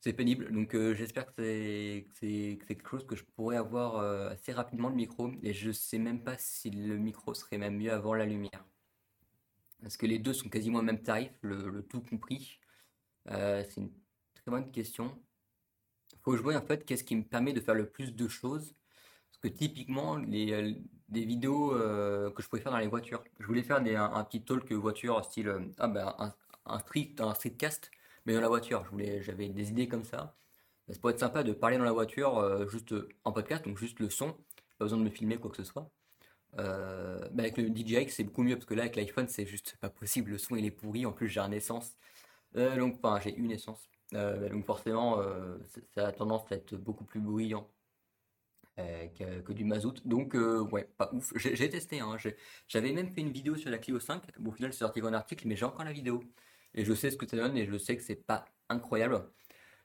c'est 0.00 0.12
pénible. 0.12 0.52
Donc 0.52 0.74
euh, 0.74 0.94
j'espère 0.94 1.26
que 1.26 1.32
c'est 1.38 2.06
que 2.08 2.16
c'est 2.18 2.58
que 2.58 2.66
c'est 2.68 2.74
quelque 2.76 2.90
chose 2.90 3.06
que 3.06 3.16
je 3.16 3.24
pourrais 3.24 3.56
avoir 3.56 3.96
euh, 3.98 4.30
assez 4.30 4.52
rapidement 4.52 4.88
le 4.90 4.96
micro. 4.96 5.30
Et 5.42 5.52
je 5.54 5.72
sais 5.72 5.98
même 5.98 6.22
pas 6.22 6.36
si 6.38 6.70
le 6.70 6.96
micro 6.98 7.34
serait 7.34 7.58
même 7.58 7.76
mieux 7.78 7.92
avant 7.92 8.14
la 8.14 8.26
lumière. 8.26 8.64
Parce 9.82 9.96
que 9.96 10.06
les 10.06 10.18
deux 10.18 10.32
sont 10.32 10.48
quasiment 10.48 10.78
au 10.80 10.82
même 10.82 11.02
tarif, 11.02 11.32
le, 11.42 11.82
tout 11.82 12.00
compris. 12.00 12.58
Euh, 13.30 13.62
c'est 13.68 13.80
une 13.82 13.92
très 14.34 14.50
bonne 14.50 14.70
question. 14.70 15.18
Faut 16.22 16.36
vois 16.36 16.56
en 16.56 16.66
fait 16.66 16.84
qu'est-ce 16.86 17.04
qui 17.04 17.16
me 17.16 17.22
permet 17.24 17.52
de 17.52 17.60
faire 17.60 17.74
le 17.74 17.88
plus 17.88 18.14
de 18.14 18.28
choses. 18.28 18.74
Que 19.44 19.50
typiquement, 19.50 20.16
les, 20.16 20.52
euh, 20.54 20.72
des 21.10 21.26
vidéos 21.26 21.74
euh, 21.74 22.30
que 22.30 22.42
je 22.42 22.48
pouvais 22.48 22.62
faire 22.62 22.72
dans 22.72 22.78
les 22.78 22.86
voitures. 22.86 23.22
Je 23.38 23.46
voulais 23.46 23.62
faire 23.62 23.76
un, 23.76 24.24
petit 24.24 24.42
talk 24.42 24.72
voiture, 24.72 25.22
style 25.22 25.48
euh, 25.48 25.60
ah 25.76 25.86
ben, 25.86 26.14
un, 26.18 26.32
un 26.64 26.78
street, 26.78 27.16
un 27.18 27.34
streetcast, 27.34 27.90
mais 28.24 28.32
dans 28.32 28.40
la 28.40 28.48
voiture. 28.48 28.82
Je 28.86 28.90
voulais, 28.90 29.22
j'avais 29.22 29.50
des 29.50 29.68
idées 29.68 29.86
comme 29.86 30.04
ça. 30.04 30.34
Ça 30.88 30.98
pourrait 30.98 31.12
être 31.12 31.20
sympa 31.20 31.42
de 31.42 31.52
parler 31.52 31.76
dans 31.76 31.84
la 31.84 31.92
voiture, 31.92 32.66
juste 32.70 32.94
en 33.24 33.32
podcast, 33.32 33.66
donc 33.66 33.76
juste 33.76 34.00
le 34.00 34.08
son. 34.08 34.32
Pas 34.78 34.86
besoin 34.86 34.98
de 34.98 35.04
me 35.04 35.10
filmer 35.10 35.36
quoi 35.36 35.50
que 35.50 35.58
ce 35.58 35.64
soit. 35.64 35.90
Bah, 36.56 37.28
avec 37.38 37.58
le 37.58 37.68
DJI, 37.68 38.08
c'est 38.08 38.24
beaucoup 38.24 38.42
mieux 38.42 38.56
parce 38.56 38.66
que 38.66 38.72
là, 38.72 38.84
avec 38.84 38.96
l'iPhone, 38.96 39.28
c'est 39.28 39.44
juste 39.44 39.76
pas 39.80 39.90
possible. 39.90 40.30
Le 40.30 40.38
son 40.38 40.56
il 40.56 40.64
est 40.64 40.70
pourri. 40.70 41.04
En 41.04 41.12
plus, 41.12 41.28
j'ai 41.28 41.40
un 41.40 41.52
essence. 41.52 41.98
Donc, 42.54 42.96
enfin, 43.02 43.20
j'ai 43.20 43.34
une 43.34 43.50
essence. 43.50 43.90
Bah, 44.10 44.48
donc, 44.48 44.64
forcément, 44.64 45.22
ça 45.94 46.08
a 46.08 46.12
tendance 46.12 46.50
à 46.50 46.54
être 46.54 46.76
beaucoup 46.76 47.04
plus 47.04 47.20
bruyant 47.20 47.68
euh, 48.80 49.06
que, 49.44 49.52
du 49.52 49.64
mazout. 49.64 49.94
Donc, 50.04 50.34
euh, 50.34 50.60
ouais, 50.60 50.88
pas 50.96 51.08
ouf. 51.12 51.32
J'ai 51.36 51.70
testé, 51.70 52.00
hein. 52.00 52.16
J'avais 52.66 52.90
même 52.90 53.08
fait 53.08 53.20
une 53.20 53.30
vidéo 53.30 53.54
sur 53.54 53.70
la 53.70 53.78
Clio 53.78 54.00
5. 54.00 54.36
Bon, 54.40 54.50
au 54.50 54.52
final, 54.52 54.72
c'est 54.72 54.80
sorti 54.80 55.00
en 55.00 55.12
article, 55.12 55.46
mais 55.46 55.54
j'ai 55.54 55.64
encore 55.64 55.84
la 55.84 55.92
vidéo. 55.92 56.24
Et 56.74 56.84
je 56.84 56.92
sais 56.92 57.12
ce 57.12 57.16
que 57.16 57.24
ça 57.24 57.36
donne 57.36 57.56
et 57.56 57.66
je 57.66 57.78
sais 57.78 57.96
que 57.96 58.02
c'est 58.02 58.16
pas 58.16 58.44
incroyable. 58.68 59.30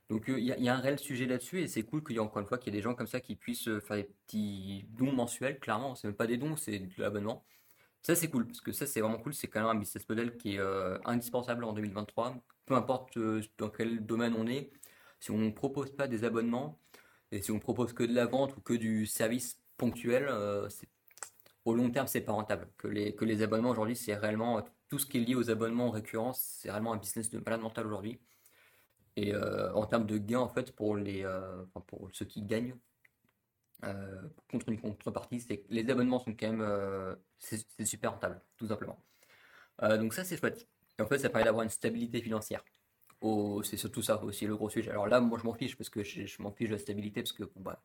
Donc, 0.10 0.28
euh, 0.30 0.40
il 0.40 0.46
y, 0.46 0.64
y 0.64 0.70
a 0.70 0.76
un 0.76 0.80
réel 0.80 0.98
sujet 0.98 1.28
là-dessus 1.28 1.62
et 1.62 1.68
c'est 1.68 1.84
cool 1.84 2.04
qu'il 2.04 2.16
y 2.16 2.18
ait 2.18 2.20
encore 2.20 2.42
une 2.42 2.48
fois 2.48 2.58
qu'il 2.58 2.74
y 2.74 2.78
ait 2.78 2.80
des 2.80 2.84
gens 2.84 2.96
comme 2.96 3.06
ça 3.06 3.20
qui 3.20 3.36
puissent 3.36 3.70
faire 3.80 3.98
des 3.98 4.06
petits 4.06 4.86
dons 4.90 5.12
mensuels. 5.12 5.60
Clairement, 5.60 5.94
c'est 5.94 6.08
même 6.08 6.18
pas 6.18 6.26
des 6.26 6.38
dons, 6.38 6.56
c'est 6.56 6.80
de 6.80 6.90
l'abonnement. 6.98 7.46
Ça, 8.02 8.16
c'est 8.16 8.30
cool 8.30 8.48
parce 8.48 8.62
que 8.62 8.72
ça, 8.72 8.88
c'est 8.88 9.02
vraiment 9.02 9.20
cool. 9.20 9.36
C'est 9.36 9.48
quand 9.50 9.60
même 9.60 9.70
un 9.70 9.80
business 9.80 10.10
model 10.10 10.36
qui 10.36 10.56
est 10.56 10.60
indispensable 11.06 11.64
en 11.64 11.74
2023. 11.74 12.36
Peu 12.66 12.74
importe 12.74 13.20
dans 13.60 13.70
quel 13.70 14.04
domaine 14.06 14.34
on 14.36 14.48
est, 14.48 14.72
si 15.20 15.30
on 15.32 15.38
ne 15.38 15.52
propose 15.52 15.92
pas 15.96 16.08
des 16.08 16.24
abonnements 16.24 16.80
et 17.32 17.42
si 17.42 17.52
on 17.52 17.60
propose 17.60 17.94
que 17.94 18.04
de 18.04 18.14
la 18.14 18.26
vente 18.26 18.56
ou 18.58 18.62
que 18.62 18.74
du 18.74 19.06
service 19.06 19.60
ponctuel, 19.78 20.28
euh, 20.30 20.68
au 21.66 21.74
long 21.76 21.92
terme, 21.92 22.08
c'est 22.08 22.22
pas 22.22 22.32
rentable. 22.32 22.70
Que 22.78 22.88
les, 22.88 23.16
que 23.16 23.26
les 23.26 23.42
abonnements 23.44 23.70
aujourd'hui, 23.70 23.96
c'est 23.96 24.16
réellement 24.16 24.64
tout 24.90 25.00
ce 25.00 25.06
qui 25.06 25.18
est 25.18 25.22
lié 25.22 25.36
aux 25.36 25.50
abonnements 25.52 25.92
récurrents, 25.92 26.34
c'est 26.34 26.72
réellement 26.72 26.94
un 26.94 26.98
business 26.98 27.30
de 27.30 27.40
malade 27.40 27.62
mental 27.62 27.86
aujourd'hui. 27.86 28.20
Et 29.16 29.34
euh, 29.34 29.74
en 29.74 29.86
termes 29.86 30.06
de 30.06 30.18
gains, 30.18 30.40
en 30.40 30.50
fait, 30.50 30.72
pour 30.72 30.96
les, 30.96 31.24
euh, 31.24 31.64
pour 31.88 32.10
ceux 32.14 32.26
qui 32.26 32.42
gagnent, 32.42 32.76
contre 34.52 34.68
une 34.68 34.82
contrepartie, 34.82 35.40
c'est 35.40 35.60
que 35.60 35.68
les 35.70 35.90
abonnements 35.90 36.20
sont 36.20 36.36
quand 36.36 36.52
même, 36.52 37.18
c'est 37.38 37.86
super 37.86 38.12
rentable, 38.12 38.42
tout 38.58 38.68
simplement. 38.68 39.02
Donc 39.82 40.14
ça, 40.14 40.26
c'est 40.26 40.36
chouette. 40.36 40.68
Et 40.98 41.02
en 41.02 41.08
fait, 41.08 41.18
ça 41.20 41.30
permet 41.30 41.46
d'avoir 41.46 41.64
une 41.64 41.70
stabilité 41.70 42.22
financière. 42.22 42.62
C'est 43.22 43.78
surtout 43.78 44.02
ça 44.02 44.24
aussi 44.24 44.46
le 44.48 44.56
gros 44.56 44.70
sujet. 44.70 44.92
Alors 44.92 45.08
là, 45.08 45.20
moi, 45.20 45.38
je 45.40 45.46
m'en 45.46 45.54
fiche 45.54 45.76
parce 45.76 45.90
que 45.90 46.04
je, 46.04 46.42
m'en 46.42 46.52
fiche 46.52 46.70
de 46.70 46.74
la 46.74 46.80
stabilité 46.80 47.22
parce 47.22 47.34
que 47.34 47.44
bon, 47.44 47.62
bah, 47.62 47.82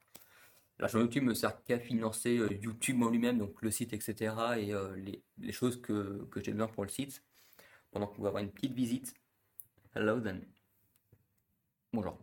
l'argent 0.78 1.00
YouTube 1.00 1.24
me 1.24 1.34
sert 1.34 1.62
qu'à 1.64 1.78
financer 1.78 2.38
euh, 2.38 2.48
YouTube 2.62 3.02
en 3.02 3.10
lui-même, 3.10 3.38
donc 3.38 3.60
le 3.60 3.70
site, 3.70 3.92
etc. 3.92 4.34
et 4.58 4.72
euh, 4.72 4.94
les, 4.96 5.52
choses 5.52 5.80
que, 5.80 6.26
que 6.30 6.40
j'ai 6.42 6.52
besoin 6.52 6.68
pour 6.68 6.84
le 6.84 6.90
site. 6.90 7.22
Pendant 7.90 8.06
qu'on 8.06 8.22
va 8.22 8.28
avoir 8.28 8.42
une 8.42 8.50
petite 8.50 8.72
visite. 8.72 9.14
Hello 9.94 10.20
then. 10.20 10.44
Bonjour. 11.92 12.18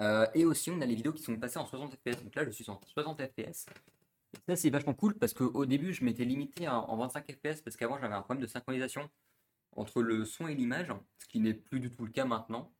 Euh, 0.00 0.26
et 0.34 0.44
aussi, 0.44 0.70
on 0.70 0.80
a 0.80 0.86
les 0.86 0.94
vidéos 0.94 1.12
qui 1.12 1.22
sont 1.22 1.36
passées 1.36 1.58
en 1.58 1.66
60 1.66 1.96
fps. 1.96 2.22
Donc 2.22 2.34
là, 2.34 2.44
je 2.44 2.50
suis 2.50 2.68
en 2.70 2.80
60 2.84 3.20
fps. 3.22 3.66
Ça, 4.48 4.56
c'est 4.56 4.70
vachement 4.70 4.94
cool 4.94 5.14
parce 5.14 5.32
qu'au 5.34 5.66
début, 5.66 5.92
je 5.92 6.04
m'étais 6.04 6.24
limité 6.24 6.68
en 6.68 6.96
25 6.96 7.32
fps 7.32 7.62
parce 7.62 7.76
qu'avant, 7.76 7.98
j'avais 7.98 8.14
un 8.14 8.22
problème 8.22 8.42
de 8.42 8.48
synchronisation 8.48 9.08
entre 9.76 10.02
le 10.02 10.24
son 10.24 10.48
et 10.48 10.54
l'image, 10.54 10.88
ce 11.18 11.26
qui 11.26 11.40
n'est 11.40 11.54
plus 11.54 11.80
du 11.80 11.90
tout 11.90 12.04
le 12.04 12.12
cas 12.12 12.24
maintenant. 12.24 12.72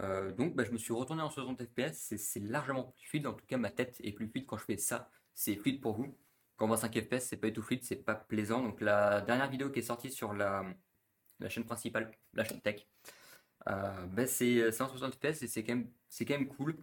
Euh, 0.00 0.32
donc, 0.32 0.54
bah, 0.54 0.64
je 0.64 0.70
me 0.70 0.78
suis 0.78 0.92
retourné 0.92 1.22
en 1.22 1.30
60 1.30 1.62
fps. 1.64 2.16
C'est 2.16 2.40
largement 2.40 2.84
plus 2.84 3.06
fluide. 3.06 3.26
En 3.26 3.34
tout 3.34 3.46
cas, 3.46 3.58
ma 3.58 3.70
tête 3.70 3.96
est 4.02 4.12
plus 4.12 4.28
fluide 4.28 4.46
quand 4.46 4.58
je 4.58 4.64
fais 4.64 4.76
ça. 4.76 5.10
C'est 5.34 5.56
fluide 5.56 5.80
pour 5.80 5.94
vous. 5.94 6.16
Quand 6.56 6.68
25 6.68 7.00
fps, 7.02 7.20
c'est 7.20 7.36
pas 7.36 7.48
du 7.48 7.54
tout 7.54 7.62
fluide, 7.62 7.84
c'est 7.84 7.96
pas 7.96 8.14
plaisant. 8.14 8.62
Donc, 8.62 8.80
la 8.80 9.20
dernière 9.22 9.50
vidéo 9.50 9.70
qui 9.70 9.80
est 9.80 9.82
sortie 9.82 10.10
sur 10.10 10.32
la, 10.32 10.64
chaîne 11.48 11.64
principale, 11.64 12.10
la 12.34 12.44
chaîne 12.44 12.60
tech, 12.60 12.86
euh, 13.68 14.06
bah, 14.06 14.26
c'est 14.26 14.72
160 14.72 15.14
fps 15.14 15.42
et 15.42 15.48
c'est 15.48 15.64
quand 15.64 15.74
même, 16.38 16.48
cool. 16.48 16.76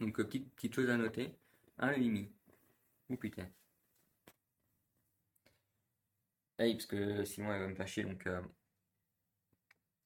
Donc, 0.00 0.18
euh, 0.20 0.24
petite, 0.24 0.74
chose 0.74 0.90
à 0.90 0.96
noter. 0.96 1.36
Un 1.78 1.96
Mimi. 1.96 2.30
Oh 3.10 3.16
putain. 3.16 3.48
Oui, 6.58 6.74
parce 6.74 6.86
que 6.86 7.24
sinon 7.24 7.52
elle 7.52 7.60
va 7.62 7.68
me 7.68 7.74
faire 7.74 7.88
chier. 7.88 8.04
Donc, 8.04 8.26
euh, 8.26 8.40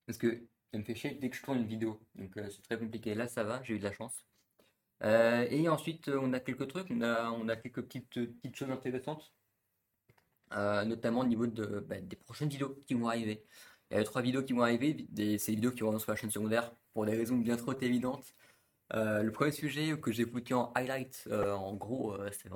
parce 0.07 0.19
que 0.19 0.47
elle 0.73 0.81
me 0.81 0.85
fait 0.85 0.95
chier 0.95 1.14
dès 1.14 1.31
que 1.31 1.37
je 1.37 1.43
tourne 1.43 1.59
une 1.59 1.67
vidéo. 1.67 2.00
Donc, 2.14 2.37
euh, 2.37 2.49
c'est 2.50 2.62
très 2.62 2.78
compliqué. 2.78 3.14
Là, 3.14 3.26
ça 3.28 3.45
va, 3.45 3.62
j'ai 3.62 3.75
eu 3.75 3.78
de 3.78 3.85
la 3.85 3.93
chance. 3.93 4.25
Euh, 5.05 5.47
et 5.50 5.69
ensuite, 5.69 6.09
on 6.09 6.33
a 6.33 6.40
quelques 6.40 6.69
trucs. 6.69 6.90
On 6.90 7.02
a, 7.02 7.31
on 7.33 7.49
a 7.49 7.57
quelques 7.57 7.83
petites, 7.83 8.11
petites 8.11 8.57
choses 8.57 8.71
intéressantes. 8.71 9.33
notamment 10.52 11.21
au 11.21 11.26
niveau 11.26 11.47
de, 11.47 11.81
bah, 11.81 12.00
des 12.00 12.17
prochaines 12.17 12.49
vidéos 12.49 12.83
qui 12.87 12.95
vont 12.95 13.09
arriver. 13.09 13.45
Il 13.90 13.97
y 13.97 14.00
a 14.00 14.05
trois 14.05 14.23
vidéos 14.23 14.43
qui 14.43 14.52
vont 14.52 14.62
arriver. 14.62 14.95
Des, 15.11 15.38
ces 15.38 15.55
vidéos 15.55 15.73
qui 15.73 15.83
vont 15.83 15.99
sur 15.99 16.11
la 16.12 16.17
chaîne 16.17 16.31
secondaire 16.31 16.73
pour 16.93 17.07
des 17.07 17.17
raisons 17.17 17.37
bien 17.37 17.57
trop 17.57 17.78
évidentes. 17.81 18.35
Le 18.95 19.31
premier 19.31 19.52
sujet 19.52 19.99
que 20.00 20.12
j'ai 20.12 20.26
foutu 20.26 20.55
en 20.55 20.73
highlight, 20.75 21.28
en 21.31 21.75
gros, 21.75 22.17
c'est 22.33 22.49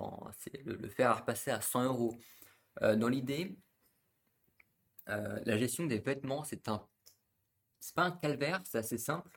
le, 0.64 0.76
le 0.76 0.88
faire 0.88 1.18
repasser 1.18 1.50
à 1.50 1.60
100 1.60 1.84
euros. 1.84 2.16
Dans 2.80 3.08
l'idée, 3.08 3.56
euh, 5.08 5.40
la 5.44 5.56
gestion 5.58 5.86
des 5.86 5.98
vêtements, 6.00 6.44
c'est 6.44 6.68
un, 6.68 6.86
c'est 7.80 7.94
pas 7.94 8.04
un 8.04 8.12
calvaire, 8.12 8.60
c'est 8.64 8.78
assez 8.78 8.98
simple, 8.98 9.30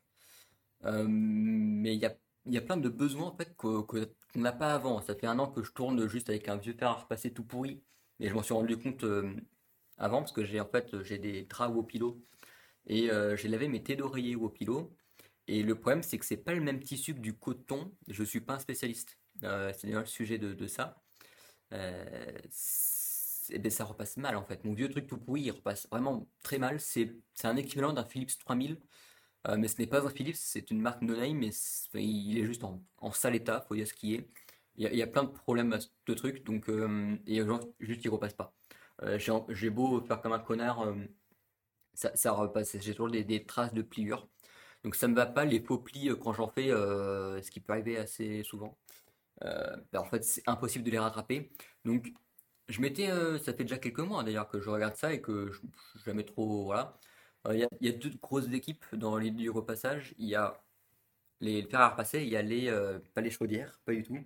Euh, 0.86 1.08
mais 1.10 1.96
il 1.96 2.02
y 2.02 2.06
a, 2.06 2.16
y 2.46 2.58
a 2.58 2.62
plein 2.62 2.78
de 2.78 2.90
besoins 2.90 3.28
en 3.28 3.36
fait 3.38 3.56
qu'on 3.56 3.88
n'a 4.36 4.52
pas 4.54 4.74
avant. 4.76 5.02
Ça 5.02 5.16
fait 5.16 5.28
un 5.28 5.40
an 5.40 5.52
que 5.52 5.64
je 5.64 5.72
tourne 5.72 6.08
juste 6.08 6.30
avec 6.30 6.48
un 6.50 6.58
vieux 6.58 6.74
fer 6.78 6.90
à 6.90 6.94
repasser 6.96 7.34
tout 7.34 7.46
pourri, 7.46 7.84
et 8.20 8.30
je 8.30 8.34
m'en 8.36 8.44
suis 8.44 8.54
rendu 8.54 8.78
compte 8.78 9.04
euh, 9.04 9.34
avant 9.98 10.20
parce 10.20 10.32
que 10.34 10.44
j'ai 10.46 10.60
en 10.60 10.68
fait 10.70 11.02
j'ai 11.04 11.18
des 11.20 11.44
draps 11.46 11.76
au 11.76 11.84
pilot 11.84 12.22
et 12.88 13.10
j'ai 13.38 13.48
lavé 13.48 13.68
mes 13.68 13.84
têtes 13.84 14.00
d'oreiller 14.00 14.36
au 14.36 14.50
pilot. 14.50 14.96
Et 15.48 15.64
le 15.64 15.76
problème, 15.80 16.04
c'est 16.04 16.18
que 16.20 16.26
c'est 16.26 16.38
pas 16.38 16.54
le 16.54 16.62
même 16.62 16.82
tissu 16.82 17.14
que 17.16 17.20
du 17.20 17.38
coton. 17.38 17.96
Je 18.08 18.24
suis 18.24 18.42
pas 18.42 18.56
un 18.56 18.60
spécialiste. 18.60 19.18
C'est 19.42 19.86
le 19.86 20.06
sujet 20.06 20.38
de, 20.38 20.54
de 20.54 20.68
ça. 20.68 21.02
Ben, 23.50 23.70
ça 23.72 23.86
repasse 23.86 24.18
mal 24.18 24.36
en 24.36 24.44
fait. 24.46 24.64
Mon 24.66 24.74
vieux 24.74 24.90
truc 24.90 25.08
tout 25.08 25.18
pourri, 25.18 25.42
il 25.44 25.52
repasse 25.52 25.88
vraiment 25.90 26.28
très 26.44 26.58
mal. 26.60 26.80
C'est 26.80 27.12
un 27.44 27.56
équivalent 27.56 27.94
d'un 27.94 28.06
Philips 28.06 28.38
3000, 28.40 28.80
euh, 29.48 29.58
mais 29.58 29.68
ce 29.68 29.80
n'est 29.80 29.88
pas 29.88 30.06
un 30.06 30.10
Philips, 30.10 30.36
c'est 30.38 30.72
une 30.72 30.82
marque 30.82 31.02
no-name, 31.02 31.38
mais 31.38 31.52
c'est- 31.52 31.90
enfin, 31.90 32.00
il 32.00 32.38
est 32.40 32.46
juste 32.46 32.64
en, 32.64 32.82
sale 33.12 33.36
état, 33.36 33.62
faut 33.68 33.76
dire 33.76 33.88
ce 33.88 33.94
qui 33.94 34.16
est. 34.16 34.30
Il 34.78 34.94
y 34.94 35.02
a, 35.02 35.08
plein 35.08 35.24
de 35.24 35.30
problèmes 35.30 35.72
à 35.74 35.80
ce 35.80 35.88
truc, 36.14 36.44
donc 36.44 36.70
euh, 36.70 37.18
et 37.28 37.44
genre, 37.46 37.62
juste 37.80 38.04
il 38.04 38.10
repasse 38.10 38.34
pas. 38.34 38.54
Euh, 39.04 39.20
j'ai 39.50 39.70
beau 39.70 40.02
faire 40.02 40.22
comme 40.22 40.34
un 40.34 40.40
connard, 40.40 40.82
euh, 40.82 40.96
ça, 41.94 42.32
repasse. 42.32 42.78
J'ai 42.80 42.94
toujours 42.94 43.10
des, 43.10 43.46
traces 43.46 43.74
de 43.74 43.82
pliure. 43.82 44.28
Donc 44.84 44.96
ça 44.96 45.08
me 45.08 45.16
va 45.16 45.26
pas 45.26 45.46
les 45.46 45.62
faux 45.62 45.80
plis 45.80 46.10
euh, 46.10 46.16
quand 46.16 46.34
j'en 46.34 46.50
fais, 46.50 46.70
ce 46.70 47.50
qui 47.52 47.60
peut 47.62 47.74
arriver 47.74 47.98
assez 47.98 48.44
souvent. 48.44 48.78
Ben, 49.42 50.00
en 50.00 50.06
fait, 50.06 50.24
c'est 50.24 50.44
impossible 50.48 50.86
de 50.86 50.92
les 50.92 51.00
rattraper. 51.00 51.52
Donc 51.86 52.14
je 52.70 52.82
m'étais, 52.82 53.10
euh, 53.10 53.38
ça 53.40 53.54
fait 53.54 53.64
déjà 53.64 53.78
quelques 53.78 54.00
mois 54.00 54.24
d'ailleurs 54.24 54.48
que 54.50 54.60
je 54.60 54.70
regarde 54.70 54.96
ça 54.96 55.14
et 55.14 55.22
que 55.22 55.52
je, 55.52 55.62
jamais 56.06 56.24
trop, 56.26 56.66
voilà. 56.66 56.98
Euh, 57.48 57.56
Il 57.56 57.68
y 57.82 57.90
a, 57.90 57.92
deux 57.94 58.10
grosses 58.22 58.50
équipes 58.52 58.86
dans 58.94 59.18
les 59.18 59.32
du 59.32 59.50
repassage. 59.50 60.16
Il 60.18 60.28
y 60.28 60.36
a 60.36 60.62
les 61.42 61.64
fers 61.68 61.82
à 61.82 61.90
repasser, 61.92 62.24
il 62.24 62.30
y 62.30 62.38
a 62.38 62.42
les, 62.42 62.70
euh, 62.70 63.00
pas 63.14 63.22
les 63.22 63.32
chaudières, 63.32 63.80
pas 63.86 63.94
du 63.94 64.04
tout. 64.04 64.20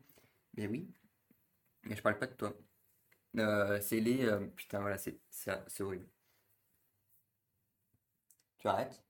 Mais 0.57 0.67
oui, 0.67 0.89
mais 1.83 1.95
je 1.95 2.01
parle 2.01 2.19
pas 2.19 2.27
de 2.27 2.33
toi. 2.35 2.53
C'est 3.81 3.99
les, 3.99 4.27
putain 4.55 4.81
voilà, 4.81 4.97
c'est 4.97 5.19
c'est 5.29 5.51
c'est 5.67 5.83
horrible. 5.83 6.07
Tu 8.59 8.67
arrêtes? 8.67 9.03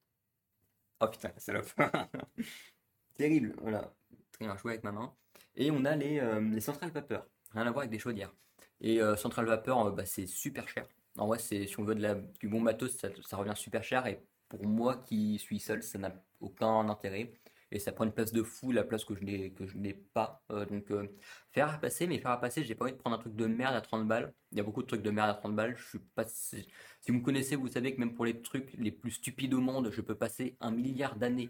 Oh 1.02 1.08
putain, 1.08 1.30
la 1.34 1.40
salope. 1.40 1.70
Terrible, 3.16 3.56
voilà. 3.62 3.94
Très 4.32 4.46
bien 4.46 4.58
joué 4.58 4.74
avec 4.74 4.84
ma 4.84 4.92
main. 4.92 5.16
Et 5.56 5.72
on 5.72 5.86
a 5.86 5.96
les, 5.96 6.22
les 6.42 6.62
centrales 6.62 6.92
vapeur. 6.92 7.28
Rien 7.52 7.68
à 7.68 7.72
voir 7.72 7.80
avec 7.80 7.92
des 7.92 8.00
chaudières. 8.00 8.34
Et 8.82 9.02
euh, 9.02 9.16
centrale 9.16 9.46
vapeur, 9.46 9.88
euh, 9.88 9.92
bah, 9.92 10.06
c'est 10.06 10.26
super 10.28 10.68
cher. 10.68 10.88
En 11.18 11.28
vrai, 11.28 11.40
c'est, 11.40 11.68
si 11.68 11.80
on 11.80 11.84
veut 11.84 11.96
du 12.40 12.48
bon 12.48 12.62
matos, 12.62 12.98
ça, 12.98 13.38
revient 13.38 13.54
super 13.56 13.84
cher. 13.84 14.08
Et 14.08 14.22
pour 14.48 14.66
moi 14.66 14.98
qui 14.98 15.38
suis 15.40 15.60
seul, 15.60 15.84
ça 15.84 15.98
n'a 16.00 16.14
aucun 16.40 16.90
intérêt. 16.90 17.34
Et 17.72 17.78
ça 17.78 17.92
prend 17.92 18.04
une 18.06 18.12
place 18.12 18.32
de 18.32 18.42
fou, 18.42 18.72
la 18.72 18.84
place 18.84 19.06
que 19.06 19.14
je 19.16 19.24
n'ai, 19.24 19.94
pas. 19.94 20.44
Euh, 20.52 20.66
donc, 20.66 20.90
euh, 20.92 21.08
faire 21.52 21.70
à 21.72 21.78
passer, 21.78 22.08
mais 22.08 22.18
faire 22.18 22.32
à 22.32 22.42
passer, 22.42 22.64
j'ai 22.64 22.74
pas 22.74 22.86
envie 22.86 22.94
de 22.94 22.98
prendre 22.98 23.16
un 23.16 23.20
truc 23.20 23.36
de 23.36 23.46
merde 23.46 23.76
à 23.76 23.82
30 23.82 24.08
balles. 24.08 24.34
Il 24.52 24.58
y 24.58 24.62
a 24.62 24.64
beaucoup 24.64 24.82
de 24.82 24.88
trucs 24.88 25.04
de 25.04 25.12
merde 25.12 25.30
à 25.30 25.36
30 25.36 25.56
balles. 25.56 25.76
Je 25.78 25.88
suis 25.90 26.00
pas, 26.00 26.24
si 26.26 26.68
si 27.02 27.12
vous 27.12 27.20
me 27.20 27.24
connaissez, 27.24 27.56
vous 27.56 27.68
savez 27.68 27.94
que 27.94 28.00
même 28.00 28.16
pour 28.16 28.26
les 28.26 28.42
trucs 28.42 28.74
les 28.74 28.92
plus 28.92 29.12
stupides 29.12 29.54
au 29.54 29.62
monde, 29.62 29.92
je 29.92 30.02
peux 30.02 30.16
passer 30.16 30.58
un 30.62 30.72
milliard 30.72 31.16
d'années 31.16 31.50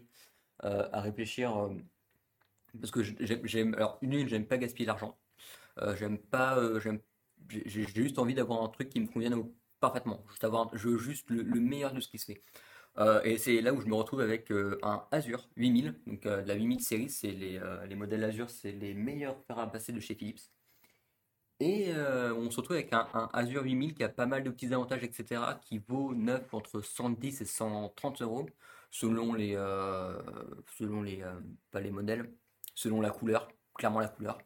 à 0.62 1.00
réfléchir 1.00 1.70
parce 2.78 2.90
que 2.90 3.02
j'aime 3.02 3.74
alors 3.74 3.98
une 4.02 4.28
j'aime 4.28 4.46
pas 4.46 4.58
gaspiller 4.58 4.86
l'argent. 4.86 5.18
j'aime 5.96 6.18
pas 6.18 6.78
j'aime 6.80 7.00
j'ai 7.48 7.86
juste 7.86 8.18
envie 8.18 8.34
d'avoir 8.34 8.62
un 8.62 8.68
truc 8.68 8.88
qui 8.88 9.00
me 9.00 9.06
convienne 9.06 9.44
parfaitement. 9.80 10.24
Juste 10.28 10.44
avoir, 10.44 10.70
je 10.76 10.88
veux 10.88 10.98
juste 10.98 11.28
le, 11.30 11.42
meilleur 11.60 11.92
de 11.92 12.00
ce 12.00 12.08
qui 12.08 12.18
se 12.18 12.26
fait. 12.26 12.42
Euh, 12.98 13.22
et 13.22 13.38
c'est 13.38 13.60
là 13.60 13.72
où 13.72 13.80
je 13.80 13.86
me 13.86 13.94
retrouve 13.94 14.20
avec 14.20 14.50
euh, 14.52 14.78
un 14.82 15.04
Azure 15.10 15.48
8000. 15.56 15.94
Donc 16.06 16.26
euh, 16.26 16.44
la 16.44 16.54
8000 16.54 16.80
série, 16.80 17.08
c'est 17.08 17.32
les, 17.32 17.60
les, 17.88 17.94
modèles 17.94 18.24
Azure, 18.24 18.50
c'est 18.50 18.72
les 18.72 18.94
meilleurs 18.94 19.36
fer 19.46 19.58
à 19.58 19.70
passer 19.70 19.92
de 19.92 20.00
chez 20.00 20.14
Philips. 20.14 20.40
Et 21.62 21.92
on 21.92 22.50
se 22.50 22.56
retrouve 22.56 22.76
avec 22.76 22.90
un, 22.94 23.06
un, 23.12 23.28
Azure 23.34 23.64
8000 23.64 23.94
qui 23.94 24.02
a 24.02 24.08
pas 24.08 24.24
mal 24.24 24.42
de 24.42 24.48
petits 24.48 24.72
avantages, 24.72 25.04
etc., 25.04 25.42
qui 25.60 25.78
vaut 25.78 26.14
neuf 26.14 26.54
entre 26.54 26.80
110 26.80 27.42
et 27.42 27.44
130 27.44 28.22
euros, 28.22 28.46
selon 28.90 29.34
les, 29.34 29.52
selon 30.78 31.02
les, 31.02 31.22
pas 31.70 31.80
les 31.80 31.90
modèles, 31.90 32.32
selon 32.74 33.02
la 33.02 33.10
couleur, 33.10 33.48
clairement 33.74 34.00
la 34.00 34.08
couleur. 34.08 34.38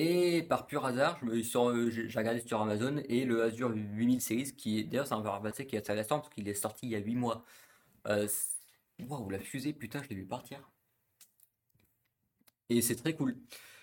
Et 0.00 0.44
par 0.44 0.68
pur 0.68 0.86
hasard, 0.86 1.18
euh, 1.24 1.90
j'ai 1.90 2.18
regardé 2.18 2.40
sur 2.40 2.60
Amazon 2.62 3.02
et 3.08 3.24
le 3.24 3.42
Azure 3.42 3.70
8000 3.74 4.20
Series, 4.20 4.54
qui 4.54 4.78
est 4.78 4.84
d'ailleurs 4.84 5.08
c'est 5.08 5.14
un 5.14 5.20
verre 5.22 5.40
qui 5.52 5.74
est 5.74 5.80
assez 5.80 5.92
récent 5.92 6.20
parce 6.20 6.32
qu'il 6.32 6.46
est 6.48 6.54
sorti 6.54 6.86
il 6.86 6.90
y 6.90 6.94
a 6.94 7.00
8 7.00 7.16
mois. 7.16 7.44
Euh, 8.06 8.28
waouh, 9.00 9.28
la 9.28 9.40
fusée, 9.40 9.72
putain, 9.72 10.00
je 10.04 10.08
l'ai 10.10 10.14
vu 10.14 10.24
partir. 10.24 10.70
Et 12.68 12.80
c'est 12.80 12.94
très 12.94 13.14
cool. 13.16 13.36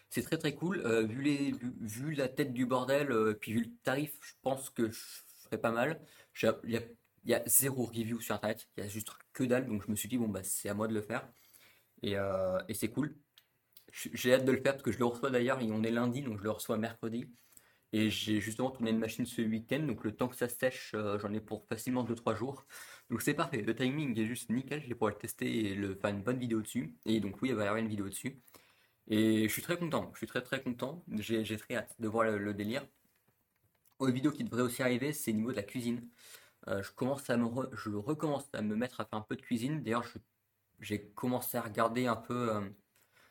C'est 0.09 0.21
très 0.21 0.37
très 0.37 0.55
cool. 0.55 0.79
Euh, 0.85 1.03
vu, 1.05 2.13
la 2.15 2.29
tête 2.29 2.53
du 2.53 2.65
bordel, 2.65 3.35
puis 3.41 3.51
vu 3.51 3.63
le 3.65 3.71
tarif, 3.83 4.17
je 4.21 4.33
pense 4.41 4.69
que 4.69 4.89
je 4.91 4.99
ferais 5.43 5.57
pas 5.59 5.71
mal. 5.71 5.99
Il 6.63 6.81
y, 7.25 7.33
a, 7.33 7.43
zéro 7.45 7.85
review 7.87 8.21
sur 8.21 8.35
internet, 8.35 8.69
il 8.77 8.83
y 8.83 8.87
a 8.87 8.89
juste 8.89 9.09
que 9.33 9.43
dalle, 9.43 9.67
donc 9.67 9.83
je 9.85 9.91
me 9.91 9.97
suis 9.97 10.07
dit, 10.07 10.17
bon, 10.17 10.29
bah 10.29 10.43
c'est 10.43 10.69
à 10.69 10.73
moi 10.73 10.87
de 10.87 10.93
le 10.93 11.01
faire. 11.01 11.27
Et 12.03 12.15
c'est 12.73 12.89
cool. 12.89 13.17
J'ai 13.95 14.33
hâte 14.33 14.45
de 14.45 14.51
le 14.51 14.61
faire 14.61 14.73
parce 14.73 14.83
que 14.83 14.91
je 14.91 14.99
le 14.99 15.05
reçois 15.05 15.29
d'ailleurs, 15.29 15.59
on 15.61 15.83
est 15.83 15.91
lundi, 15.91 16.21
donc 16.21 16.37
je 16.39 16.43
le 16.43 16.51
reçois 16.51 16.77
mercredi. 16.77 17.25
Et 17.93 18.09
j'ai 18.09 18.41
justement 18.41 18.71
tourné 18.71 18.91
une 18.91 18.99
machine 18.99 19.25
ce 19.25 19.41
week-end, 19.41 19.79
donc 19.79 20.03
le 20.03 20.13
temps 20.13 20.27
que 20.27 20.35
ça 20.35 20.49
sèche, 20.49 20.91
euh, 20.95 21.17
j'en 21.19 21.31
ai 21.33 21.39
pour 21.39 21.65
facilement 21.67 22.03
2-3 22.03 22.35
jours. 22.35 22.65
Donc 23.09 23.21
c'est 23.21 23.33
parfait, 23.33 23.61
le 23.61 23.73
timing 23.73 24.19
est 24.19 24.25
juste 24.27 24.49
nickel, 24.49 24.81
je 24.81 24.87
vais 24.87 24.95
pouvoir 24.95 25.11
le 25.11 25.17
tester 25.17 25.71
et 25.71 25.75
le, 25.75 25.95
faire 25.95 26.09
une 26.09 26.21
bonne 26.23 26.37
vidéo 26.37 26.61
dessus. 26.61 26.97
Et 27.05 27.21
donc 27.21 27.41
oui, 27.41 27.49
il 27.49 27.55
va 27.55 27.63
y 27.63 27.67
avoir 27.67 27.81
une 27.81 27.87
vidéo 27.87 28.09
dessus. 28.09 28.41
Et 29.07 29.47
je 29.47 29.53
suis 29.53 29.61
très 29.61 29.77
content, 29.77 30.11
je 30.13 30.17
suis 30.19 30.27
très 30.27 30.41
très 30.41 30.61
content, 30.61 31.05
j'ai 31.19 31.57
très 31.57 31.75
hâte 31.75 31.95
de 31.99 32.07
voir 32.09 32.25
le, 32.25 32.53
délire. 32.53 32.85
Autre 33.99 34.11
vidéo 34.13 34.31
qui 34.31 34.43
devrait 34.43 34.63
aussi 34.63 34.81
arriver, 34.83 35.13
c'est 35.13 35.31
au 35.31 35.35
niveau 35.35 35.51
de 35.51 35.57
la 35.57 35.63
cuisine. 35.63 36.07
Euh, 36.67 36.83
je, 36.83 36.91
commence 36.91 37.29
à 37.29 37.37
me 37.37 37.47
je 37.73 37.89
recommence 37.91 38.49
à 38.53 38.61
me 38.61 38.75
mettre 38.75 38.99
à 38.99 39.05
faire 39.05 39.19
un 39.19 39.21
peu 39.21 39.35
de 39.37 39.41
cuisine. 39.41 39.83
D'ailleurs, 39.83 40.05
j'ai 40.81 41.07
commencé 41.11 41.57
à 41.57 41.61
regarder 41.61 42.07
un 42.07 42.15
peu... 42.17 42.55
Euh, 42.55 42.69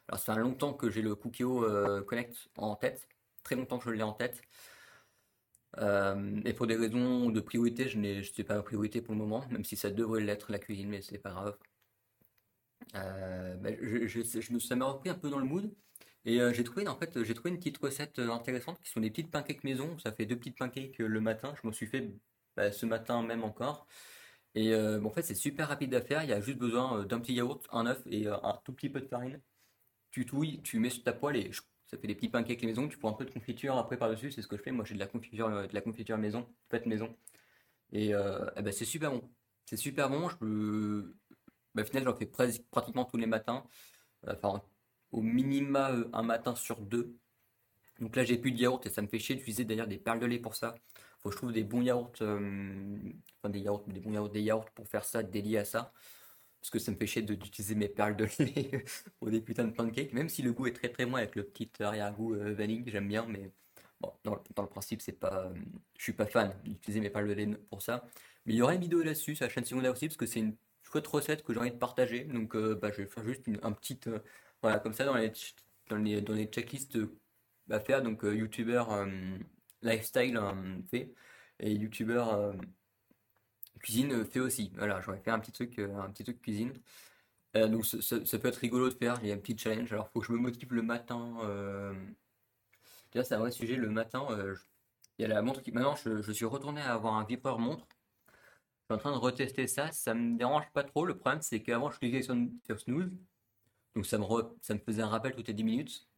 alors, 0.08 0.20
ça 0.20 0.34
fait 0.34 0.40
longtemps 0.40 0.74
que 0.74 0.90
j'ai 0.90 1.02
le 1.02 1.14
Cookéo 1.14 1.64
euh, 1.64 2.02
Connect 2.02 2.48
en 2.56 2.76
tête, 2.76 3.08
très 3.42 3.56
longtemps 3.56 3.78
que 3.78 3.84
je 3.84 3.90
l'ai 3.90 4.02
en 4.02 4.12
tête. 4.12 4.42
Euh, 5.78 6.40
et 6.44 6.52
pour 6.52 6.66
des 6.66 6.76
raisons 6.76 7.30
de 7.30 7.40
priorité, 7.40 7.88
je 7.88 7.98
n'ai 7.98 8.22
sais 8.22 8.44
pas 8.44 8.54
la 8.54 8.62
priorité 8.62 9.00
pour 9.00 9.14
le 9.14 9.18
moment, 9.20 9.44
même 9.50 9.64
si 9.64 9.76
ça 9.76 9.90
devrait 9.90 10.20
l'être 10.22 10.52
la 10.52 10.58
cuisine, 10.58 10.88
mais 10.88 11.02
c'est 11.02 11.18
pas 11.18 11.30
grave. 11.30 11.56
Euh, 12.96 13.54
ben, 13.56 13.76
me 13.80 14.58
suis 14.58 14.74
repris 14.74 15.08
un 15.08 15.14
peu 15.14 15.30
dans 15.30 15.38
le 15.38 15.46
mood 15.46 15.72
et 16.26 16.38
j'ai 16.52 16.64
trouvé 16.64 16.86
en 16.88 16.96
fait 16.96 17.22
j'ai 17.22 17.34
trouvé 17.34 17.50
une 17.50 17.58
petite 17.58 17.78
recette 17.78 18.18
intéressante 18.18 18.80
qui 18.82 18.90
sont 18.90 19.00
des 19.00 19.10
petites 19.10 19.30
pancakes 19.30 19.64
maison. 19.64 19.98
Ça 19.98 20.12
fait 20.12 20.26
deux 20.26 20.36
petites 20.36 20.58
pancakes 20.58 20.98
le 20.98 21.20
matin. 21.20 21.54
Je 21.60 21.66
m'en 21.66 21.72
suis 21.72 21.86
fait 21.86 22.10
ben, 22.56 22.72
ce 22.72 22.86
matin 22.86 23.22
même 23.22 23.44
encore. 23.44 23.86
Et 24.54 24.74
en 24.76 25.10
fait 25.10 25.22
c'est 25.22 25.34
super 25.34 25.68
rapide 25.68 25.94
à 25.94 26.02
faire. 26.02 26.22
Il 26.24 26.30
y 26.30 26.32
a 26.32 26.40
juste 26.40 26.58
besoin 26.58 27.04
d'un 27.04 27.20
petit 27.20 27.34
yaourt, 27.34 27.66
un 27.72 27.86
œuf 27.86 28.02
et 28.06 28.28
un 28.28 28.60
tout 28.64 28.72
petit 28.72 28.90
peu 28.90 29.00
de 29.00 29.08
farine 29.08 29.40
tu 30.14 30.26
touilles, 30.26 30.62
tu 30.62 30.78
mets 30.78 30.90
sur 30.90 31.02
ta 31.02 31.12
poêle 31.12 31.36
et 31.36 31.50
ça 31.86 31.98
fait 31.98 32.06
des 32.06 32.14
petits 32.14 32.28
pancakes 32.28 32.62
maison. 32.62 32.86
Tu 32.88 32.96
prends 32.98 33.10
un 33.10 33.14
peu 33.14 33.24
de 33.24 33.32
confiture 33.32 33.76
après 33.76 33.96
par-dessus, 33.96 34.30
c'est 34.30 34.42
ce 34.42 34.46
que 34.46 34.56
je 34.56 34.62
fais. 34.62 34.70
Moi, 34.70 34.84
j'ai 34.84 34.94
de 34.94 35.00
la 35.00 35.08
confiture, 35.08 35.48
euh, 35.48 35.66
de 35.66 35.74
la 35.74 35.80
confiture 35.80 36.16
maison, 36.18 36.46
faite 36.70 36.86
maison. 36.86 37.16
Et, 37.90 38.14
euh, 38.14 38.48
eh 38.56 38.62
ben, 38.62 38.72
c'est 38.72 38.84
super 38.84 39.10
bon. 39.10 39.28
C'est 39.64 39.76
super 39.76 40.08
bon. 40.08 40.28
Je. 40.28 41.12
Ben, 41.74 41.82
au 41.82 41.84
final, 41.84 42.04
j'en 42.04 42.14
fais 42.14 42.26
pratiquement 42.26 43.04
tous 43.04 43.16
les 43.16 43.26
matins. 43.26 43.64
Enfin, 44.24 44.62
au 45.10 45.20
minima 45.20 45.90
euh, 45.90 46.08
un 46.12 46.22
matin 46.22 46.54
sur 46.54 46.80
deux. 46.80 47.16
Donc 47.98 48.14
là, 48.14 48.22
j'ai 48.22 48.38
plus 48.38 48.52
de 48.52 48.58
yaourt 48.58 48.86
et 48.86 48.90
ça 48.90 49.02
me 49.02 49.08
fait 49.08 49.18
chier 49.18 49.34
d'utiliser 49.34 49.64
d'ailleurs 49.64 49.88
des 49.88 49.98
perles 49.98 50.20
de 50.20 50.26
lait 50.26 50.38
pour 50.38 50.54
ça. 50.54 50.76
Faut 51.18 51.30
que 51.30 51.32
je 51.34 51.38
trouve 51.38 51.52
des 51.52 51.64
bons 51.64 51.82
yaourts, 51.82 52.12
enfin 52.20 53.50
des 53.50 53.60
yaourts, 53.60 53.84
des 53.88 54.00
bons 54.00 54.12
yaourts, 54.12 54.30
des 54.30 54.42
yaourts 54.42 54.70
pour 54.70 54.86
faire 54.86 55.04
ça, 55.04 55.24
dédiés 55.24 55.58
à 55.58 55.64
ça 55.64 55.92
parce 56.64 56.70
que 56.70 56.78
ça 56.78 56.92
me 56.92 56.96
fait 56.96 57.06
chier 57.06 57.20
d'utiliser 57.20 57.74
mes 57.74 57.88
perles 57.90 58.16
de 58.16 58.24
lait 58.38 58.84
pour 59.18 59.30
des 59.30 59.42
putains 59.42 59.64
de 59.64 59.72
pancakes, 59.72 60.14
même 60.14 60.30
si 60.30 60.40
le 60.40 60.54
goût 60.54 60.66
est 60.66 60.72
très 60.72 60.88
très 60.88 61.04
bon 61.04 61.16
avec 61.16 61.36
le 61.36 61.44
petit 61.44 61.70
arrière-goût 61.78 62.36
euh, 62.36 62.54
vanille, 62.54 62.82
j'aime 62.86 63.06
bien, 63.06 63.26
mais 63.26 63.52
bon, 64.00 64.10
dans, 64.24 64.62
le 64.62 64.68
principe, 64.68 65.02
c'est 65.02 65.12
pas, 65.12 65.44
euh, 65.44 65.54
je 65.98 66.02
suis 66.02 66.14
pas 66.14 66.24
fan 66.24 66.58
d'utiliser 66.64 67.00
mes 67.00 67.10
perles 67.10 67.28
de 67.28 67.34
lait 67.34 67.46
pour 67.68 67.82
ça. 67.82 68.06
Mais 68.46 68.54
il 68.54 68.56
y 68.56 68.62
aura 68.62 68.74
une 68.74 68.80
vidéo 68.80 69.02
là-dessus 69.02 69.36
sur 69.36 69.44
la 69.44 69.50
chaîne 69.50 69.66
secondaire 69.66 69.92
aussi, 69.92 70.08
parce 70.08 70.16
que 70.16 70.24
c'est 70.24 70.40
une 70.40 70.56
chouette 70.82 71.06
recette 71.06 71.42
que 71.42 71.52
j'ai 71.52 71.60
envie 71.60 71.70
de 71.70 71.76
partager, 71.76 72.24
donc 72.24 72.56
euh, 72.56 72.74
bah, 72.76 72.90
je 72.92 73.02
vais 73.02 73.08
faire 73.08 73.24
juste 73.24 73.44
un 73.62 73.72
petit, 73.72 74.00
voilà, 74.62 74.78
comme 74.78 74.94
ça 74.94 75.04
dans 75.04 75.16
les, 75.16 75.32
dans 75.90 75.96
les, 75.98 76.22
dans 76.22 76.32
les 76.32 76.46
checklists 76.46 76.96
à 77.68 77.80
faire, 77.80 78.02
donc 78.02 78.22
youtubeur 78.22 79.06
lifestyle 79.82 80.40
fait, 80.90 81.12
et 81.60 81.72
youtubeur 81.74 82.54
Cuisine 83.84 84.12
euh, 84.12 84.24
fait 84.24 84.40
aussi. 84.40 84.72
Voilà, 84.76 85.00
j'aurais 85.02 85.18
fait 85.18 85.30
un 85.30 85.38
petit 85.38 85.52
truc, 85.52 85.78
euh, 85.78 85.94
un 85.98 86.10
petit 86.10 86.24
truc 86.24 86.40
cuisine. 86.40 86.72
Euh, 87.54 87.68
donc 87.68 87.84
ça, 87.84 88.38
peut 88.38 88.48
être 88.48 88.56
rigolo 88.56 88.88
de 88.88 88.94
faire. 88.94 89.18
Il 89.22 89.28
y 89.28 89.32
a 89.32 89.34
un 89.34 89.38
petit 89.38 89.58
challenge. 89.58 89.92
Alors 89.92 90.08
faut 90.08 90.20
que 90.20 90.26
je 90.26 90.32
me 90.32 90.38
motive 90.38 90.72
le 90.72 90.82
matin. 90.82 91.34
Déjà 93.12 93.24
c'est 93.24 93.34
un 93.34 93.38
vrai 93.40 93.50
sujet. 93.50 93.76
Le 93.76 93.90
matin, 93.90 94.26
il 95.18 95.22
y 95.22 95.24
a 95.26 95.28
la 95.28 95.42
montre 95.42 95.62
qui. 95.62 95.70
Maintenant 95.70 95.96
je, 95.96 96.32
suis 96.32 96.46
retourné 96.46 96.80
à 96.80 96.94
avoir 96.94 97.14
un 97.14 97.24
vibreur 97.24 97.58
montre. 97.58 97.86
Je 98.28 98.86
suis 98.86 98.94
en 98.94 98.98
train 98.98 99.12
de 99.12 99.18
retester 99.18 99.66
ça. 99.66 99.92
Ça 99.92 100.14
me 100.14 100.38
dérange 100.38 100.64
pas 100.72 100.84
trop. 100.84 101.04
Le 101.04 101.16
problème 101.18 101.42
c'est 101.42 101.60
qu'avant 101.62 101.90
je 101.90 101.98
cliquais 101.98 102.22
sur, 102.22 102.34
snooze. 102.80 103.10
Donc 103.94 104.06
ça 104.06 104.18
me, 104.18 104.24
ça 104.62 104.74
me 104.74 104.80
faisait 104.80 105.02
un 105.02 105.08
rappel 105.08 105.34
toutes 105.34 105.48
les 105.48 105.54
10 105.54 105.64
minutes. 105.64 106.08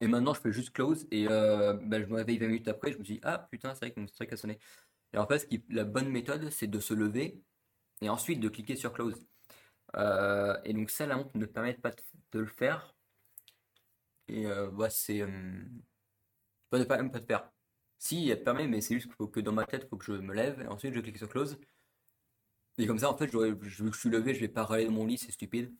Et 0.00 0.06
maintenant, 0.06 0.32
je 0.32 0.40
fais 0.40 0.52
juste 0.52 0.70
close 0.70 1.06
et 1.10 1.26
bah, 1.26 2.00
je 2.00 2.06
me 2.06 2.16
réveille 2.16 2.38
20 2.38 2.46
minutes 2.46 2.68
après. 2.68 2.92
Je 2.92 2.98
me 2.98 3.02
dis, 3.04 3.20
ah 3.22 3.38
putain, 3.50 3.74
c'est 3.74 3.80
vrai 3.86 3.90
que 3.92 4.00
mon 4.00 4.06
truc 4.06 4.32
a 4.32 4.36
sonné. 4.36 4.58
Et 5.12 5.18
en 5.18 5.26
fait, 5.26 5.48
la 5.70 5.84
bonne 5.84 6.08
méthode, 6.08 6.50
c'est 6.50 6.66
de 6.66 6.80
se 6.80 6.94
lever 6.94 7.42
et 8.00 8.08
ensuite 8.08 8.40
de 8.40 8.48
cliquer 8.48 8.76
sur 8.76 8.92
Close. 8.92 9.26
Euh, 9.96 10.56
et 10.64 10.72
donc 10.74 10.90
ça, 10.90 11.06
la 11.06 11.16
montre 11.16 11.36
ne 11.36 11.46
permet 11.46 11.74
pas 11.74 11.90
de, 12.32 12.40
le 12.40 12.46
faire. 12.46 12.94
Et 14.28 14.46
euh, 14.46 14.70
bah, 14.70 14.90
c'est... 14.90 15.22
Euh, 15.22 15.62
pas, 16.70 16.78
de, 16.78 16.84
pas, 16.84 17.02
pas 17.02 17.20
de 17.20 17.26
faire. 17.26 17.50
Si, 17.98 18.28
elle 18.28 18.42
permet, 18.44 18.68
mais 18.68 18.80
c'est 18.80 18.94
juste 18.94 19.12
faut 19.14 19.28
que 19.28 19.40
dans 19.40 19.52
ma 19.52 19.64
tête, 19.64 19.84
il 19.84 19.88
faut 19.88 19.96
que 19.96 20.04
je 20.04 20.12
me 20.12 20.34
lève 20.34 20.60
et 20.60 20.66
ensuite 20.68 20.94
je 20.94 21.00
clique 21.00 21.18
sur 21.18 21.28
Close. 21.28 21.58
Et 22.78 22.86
comme 22.86 22.98
ça, 22.98 23.10
en 23.10 23.16
fait, 23.16 23.26
vu 23.26 23.58
que 23.58 23.66
je 23.66 23.90
suis 23.92 24.08
levé, 24.08 24.34
je 24.34 24.40
vais 24.40 24.48
pas 24.48 24.64
râler 24.64 24.84
de 24.84 24.90
mon 24.90 25.04
lit, 25.04 25.18
c'est 25.18 25.32
stupide. 25.32 25.74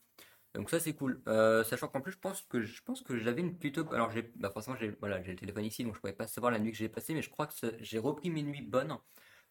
Donc 0.55 0.69
ça 0.69 0.79
c'est 0.79 0.93
cool. 0.93 1.21
sachant 1.65 1.87
qu'en 1.87 2.01
plus 2.01 2.13
je 2.13 2.17
pense 2.17 2.41
que 2.41 2.61
je 2.61 2.81
pense 2.83 3.01
que 3.01 3.17
j'avais 3.17 3.41
une 3.41 3.57
plutôt 3.57 3.91
alors 3.93 4.09
j'ai 4.11 4.31
bah 4.35 4.49
forcément 4.49 4.75
j'ai 4.77 4.87
le 4.87 5.35
téléphone 5.35 5.65
ici 5.65 5.83
donc 5.83 5.95
je 5.95 5.99
pouvais 5.99 6.13
pas 6.13 6.27
savoir 6.27 6.51
la 6.51 6.59
nuit 6.59 6.71
que 6.71 6.77
j'ai 6.77 6.89
passée 6.89 7.13
mais 7.13 7.21
je 7.21 7.29
crois 7.29 7.45
que 7.45 7.53
j'ai 7.79 7.99
repris 7.99 8.31
mes 8.31 8.41
nuits 8.41 8.63
bonnes 8.63 8.97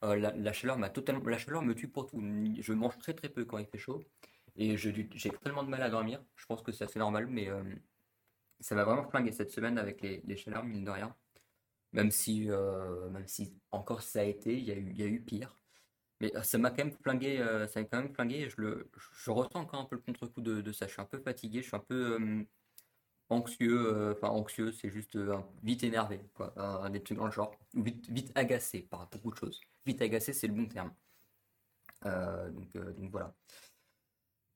euh, 0.04 0.16
la, 0.16 0.52
chaleur 0.52 0.78
m'a 0.78 0.90
totalement, 0.90 1.24
la 1.26 1.38
chaleur 1.38 1.62
me 1.62 1.74
tue 1.74 1.88
pour 1.88 2.06
tout. 2.06 2.20
Je 2.60 2.72
mange 2.72 2.98
très 2.98 3.14
très 3.14 3.28
peu 3.28 3.44
quand 3.44 3.58
il 3.58 3.66
fait 3.66 3.78
chaud 3.78 4.04
et 4.56 4.76
j'ai 4.76 5.08
tellement 5.42 5.64
de 5.64 5.68
mal 5.68 5.82
à 5.82 5.90
dormir. 5.90 6.22
Je 6.36 6.46
pense 6.46 6.62
que 6.62 6.72
c'est 6.72 6.84
assez 6.84 6.98
normal, 6.98 7.26
mais 7.26 7.48
euh, 7.48 7.62
ça 8.60 8.74
m'a 8.74 8.84
vraiment 8.84 9.08
flingué 9.08 9.32
cette 9.32 9.50
semaine 9.50 9.78
avec 9.78 10.02
les, 10.02 10.36
chaleurs, 10.36 10.64
mine 10.64 10.84
de 10.84 10.90
rien. 10.90 11.14
Même 11.92 12.10
si, 12.10 12.50
euh, 12.50 13.08
même 13.10 13.26
si 13.26 13.56
encore 13.72 14.02
ça 14.02 14.20
a 14.20 14.24
été, 14.24 14.56
il 14.58 14.64
y 14.64 14.72
a 14.72 14.74
eu, 14.76 14.90
il 14.90 14.98
y 15.00 15.02
a 15.02 15.06
eu 15.06 15.20
pire. 15.22 15.57
Mais 16.20 16.32
ça 16.42 16.58
m'a 16.58 16.70
quand 16.70 16.84
même 16.84 16.92
flingué, 16.92 17.38
ça 17.68 17.80
m'a 17.80 17.86
quand 17.86 18.02
même 18.02 18.12
flingué. 18.12 18.48
je, 18.50 18.60
le, 18.60 18.90
je 19.22 19.30
ressens 19.30 19.60
encore 19.60 19.80
un 19.80 19.84
peu 19.84 19.96
le 19.96 20.02
contre-coup 20.02 20.40
de, 20.40 20.72
ça. 20.72 20.86
Je 20.86 20.92
suis 20.92 21.00
un 21.00 21.04
peu 21.04 21.18
fatigué, 21.18 21.62
je 21.62 21.68
suis 21.68 21.76
un 21.76 21.80
peu 21.80 22.44
anxieux, 23.30 23.94
euh, 23.94 24.12
enfin 24.12 24.28
anxieux, 24.28 24.72
c'est 24.72 24.90
juste 24.90 25.16
euh, 25.16 25.38
vite 25.62 25.82
énervé, 25.84 26.20
quoi, 26.34 26.52
un, 26.56 26.90
des 26.90 27.02
trucs 27.02 27.18
dans 27.18 27.26
le 27.26 27.32
genre, 27.32 27.54
vite, 27.74 28.08
vite 28.08 28.32
agacé 28.34 28.80
par 28.80 29.08
beaucoup 29.10 29.30
de 29.30 29.36
choses. 29.36 29.60
Vite 29.86 30.02
agacé, 30.02 30.32
c'est 30.32 30.46
le 30.46 30.54
bon 30.54 30.66
terme. 30.66 30.92
Euh, 32.06 32.50
donc, 32.50 32.72
donc, 32.72 33.10
voilà. 33.10 33.34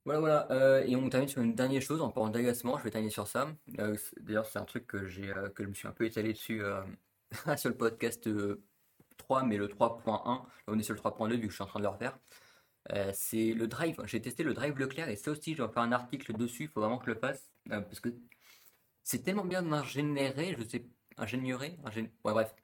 Voilà, 0.05 0.20
voilà. 0.20 0.85
et 0.87 0.96
on 0.96 1.09
termine 1.09 1.29
sur 1.29 1.42
une 1.42 1.55
dernière 1.55 1.83
chose, 1.83 2.03
en 2.03 2.11
parlant 2.11 2.31
d'agacement, 2.31 2.77
je 2.79 2.85
vais 2.85 2.90
terminer 2.90 3.12
sur 3.12 3.29
ça. 3.29 3.48
D'ailleurs, 4.20 4.46
c'est 4.46 4.59
un 4.59 4.64
truc 4.64 4.87
que 4.87 5.07
j'ai, 5.07 5.33
que 5.55 5.62
je 5.62 5.68
me 5.68 5.75
suis 5.75 5.87
un 5.87 5.92
peu 5.92 6.05
étalé 6.05 6.33
dessus 6.33 6.61
sur 7.57 7.70
le 7.70 7.77
podcast 7.77 8.29
3, 9.16 9.44
mais 9.44 9.57
le 9.57 9.68
3.1. 9.68 10.42
On 10.68 10.79
est 10.79 10.83
sur 10.83 10.94
le 10.94 11.01
3.2 11.01 11.35
vu 11.37 11.42
que 11.42 11.51
je 11.51 11.55
suis 11.55 11.62
en 11.62 11.66
train 11.66 11.81
de 11.81 11.85
le 11.85 11.90
refaire. 11.90 12.18
c'est 13.12 13.53
le 13.53 13.66
drive. 13.66 13.96
J'ai 14.05 14.20
testé 14.20 14.42
le 14.42 14.55
drive 14.55 14.79
Leclerc 14.79 15.09
et 15.09 15.16
ça 15.16 15.31
aussi, 15.31 15.55
je 15.55 15.62
vais 15.62 15.72
faire 15.72 15.83
un 15.83 15.92
article 15.92 16.33
dessus. 16.37 16.64
Il 16.64 16.68
faut 16.68 16.81
vraiment 16.81 16.98
que 16.98 17.07
je 17.07 17.11
le 17.12 17.18
fasse 17.18 17.51
parce 17.68 18.01
que 18.01 18.11
c'est 19.03 19.22
tellement 19.22 19.44
bien 19.44 19.72
ingénéré, 19.72 20.55
je 20.59 20.64
sais, 20.64 20.87
ingénieurer, 21.18 21.79
ouais, 21.85 22.33
bref. 22.33 22.55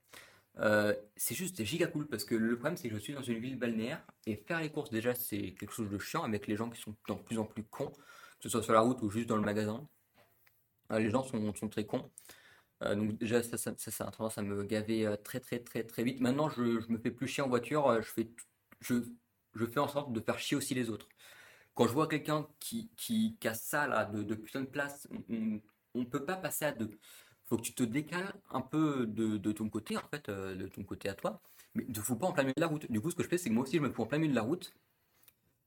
Euh, 0.61 0.95
c'est 1.17 1.35
juste 1.37 1.63
giga 1.63 1.87
cool 1.87 2.09
parce 2.09 2.25
que 2.25 2.35
le 2.35 2.57
problème 2.57 2.77
c'est 2.77 2.89
que 2.89 2.95
je 2.97 3.01
suis 3.01 3.13
dans 3.13 3.23
une 3.23 3.39
ville 3.39 3.57
balnéaire 3.57 4.05
et 4.27 4.35
faire 4.35 4.61
les 4.61 4.73
courses 4.73 4.91
déjà 4.91 5.15
c'est 5.15 5.55
quelque 5.55 5.73
chose 5.73 5.89
de 5.89 5.99
chiant 5.99 6.25
avec 6.25 6.49
les 6.49 6.57
gens 6.57 6.69
qui 6.69 6.81
sont 6.81 6.97
de 7.09 7.15
plus 7.15 7.39
en 7.39 7.45
plus 7.45 7.63
cons, 7.63 7.91
que 7.93 8.01
ce 8.41 8.49
soit 8.49 8.63
sur 8.65 8.73
la 8.73 8.81
route 8.81 9.01
ou 9.03 9.11
juste 9.11 9.29
dans 9.29 9.37
le 9.37 9.43
magasin. 9.43 9.87
Euh, 10.91 10.99
les 10.99 11.11
gens 11.11 11.23
sont, 11.23 11.55
sont 11.55 11.69
très 11.69 11.87
cons. 11.87 12.11
Euh, 12.83 12.95
donc 12.95 13.19
déjà 13.19 13.43
ça, 13.43 13.57
ça, 13.57 13.75
ça, 13.77 14.05
a 14.07 14.11
tendance 14.11 14.39
à 14.39 14.43
me 14.43 14.63
gaver 14.65 15.15
très 15.25 15.41
très 15.41 15.59
très 15.59 15.85
très 15.85 16.03
vite. 16.05 16.21
Maintenant 16.21 16.49
je, 16.49 16.63
me 16.91 16.99
fais 16.99 17.11
plus 17.11 17.27
chier 17.29 17.43
en 17.43 17.49
voiture, 17.49 18.01
je 18.03 18.11
fais, 18.11 18.31
je, 18.81 19.03
fais 19.67 19.81
en 19.81 19.89
sorte 19.89 20.13
de 20.13 20.21
faire 20.21 20.39
chier 20.39 20.57
aussi 20.57 20.75
les 20.75 20.91
autres. 20.91 21.09
Quand 21.75 21.87
je 21.87 21.93
vois 21.93 22.09
quelqu'un 22.09 22.47
qui, 22.61 22.91
qui, 22.97 23.37
qui, 23.41 23.49
a 23.49 23.55
ça 23.55 23.87
là 23.87 24.05
de, 24.05 24.23
de 24.23 24.35
putain 24.35 24.61
de 24.61 24.67
place, 24.67 25.09
on 25.29 25.61
ne 25.95 26.05
peut 26.05 26.25
pas 26.25 26.37
passer 26.37 26.65
à 26.67 26.73
deux 26.73 26.99
faut 27.49 27.57
que 27.57 27.63
tu 27.63 27.73
te 27.73 27.83
décales 27.83 28.33
un 28.51 28.61
peu 28.61 29.07
de, 29.07 29.53
ton 29.53 29.69
côté, 29.71 29.97
en 29.97 30.07
fait, 30.11 30.29
euh, 30.29 30.55
de 30.55 30.69
ton 30.69 30.85
côté 30.85 31.09
à 31.09 31.15
toi, 31.15 31.41
mais 31.75 31.85
ne 31.89 31.93
te 31.95 32.01
fous 32.01 32.17
pas 32.17 32.27
en 32.27 32.33
plein 32.33 32.43
milieu 32.43 32.55
de 32.55 32.61
la 32.61 32.67
route. 32.67 32.91
Du 32.91 33.01
coup, 33.01 33.11
ce 33.11 33.17
que 33.17 33.23
je 33.23 33.29
fais, 33.29 33.39
c'est 33.39 33.49
que 33.49 33.55
moi 33.55 33.63
aussi, 33.65 33.77
je 33.77 33.83
me 33.83 33.91
fous 33.91 34.03
en 34.03 34.07
plein 34.07 34.19
milieu 34.19 34.33
de 34.33 34.37
la 34.37 34.43
route, 34.43 34.75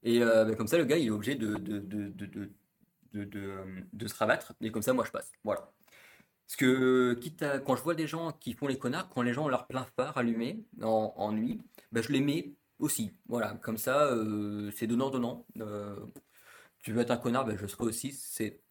et 0.04 0.22
euh, 0.22 0.46
bah, 0.46 0.56
comme 0.56 0.68
ça, 0.68 0.78
le 0.78 0.86
gars, 0.86 0.98
il 0.98 1.08
est 1.08 1.10
obligé 1.10 1.36
de, 1.36 1.56
de, 3.14 4.08
se 4.08 4.16
rabattre, 4.16 4.54
et 4.62 4.72
comme 4.72 4.84
ça, 4.84 4.94
moi, 4.94 5.06
je 5.06 5.12
passe. 5.12 5.32
Voilà. 5.44 5.72
Parce 6.52 6.58
que, 6.58 7.14
quitte 7.14 7.44
à, 7.44 7.60
quand 7.60 7.78
je 7.78 7.82
vois 7.82 7.96
des 7.96 8.08
gens 8.08 8.34
qui 8.34 8.52
font 8.52 8.68
les 8.68 8.78
connards, 8.78 9.08
quand 9.08 9.22
les 9.22 9.32
gens 9.32 9.46
ont 9.46 9.48
leur 9.48 9.68
plein 9.68 9.86
phare 9.96 10.18
allumé 10.18 10.66
en, 10.82 11.32
nuit, 11.32 11.62
bah, 11.94 12.02
je 12.02 12.12
les 12.12 12.20
mets 12.20 12.56
aussi. 12.78 13.14
Voilà, 13.30 13.54
comme 13.64 13.78
ça, 13.78 14.08
euh, 14.08 14.70
c'est 14.76 14.86
donnant-donnant. 14.86 15.46
tu 16.80 16.92
veux 16.92 17.02
être 17.02 17.12
un 17.12 17.18
connard, 17.18 17.46
bah, 17.46 17.56
je 17.56 17.66
serai 17.68 17.86
aussi. 17.86 18.12
C'est... 18.12 18.62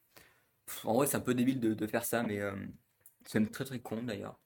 En 0.84 0.94
vrai, 0.94 1.06
c'est 1.06 1.16
un 1.16 1.20
peu 1.20 1.34
débile 1.34 1.58
de, 1.58 1.86
faire 1.86 2.04
ça, 2.04 2.22
mais 2.22 2.40
c'est 3.24 3.50
très 3.50 3.64
très 3.64 3.80
con 3.80 4.02
d'ailleurs. 4.02 4.38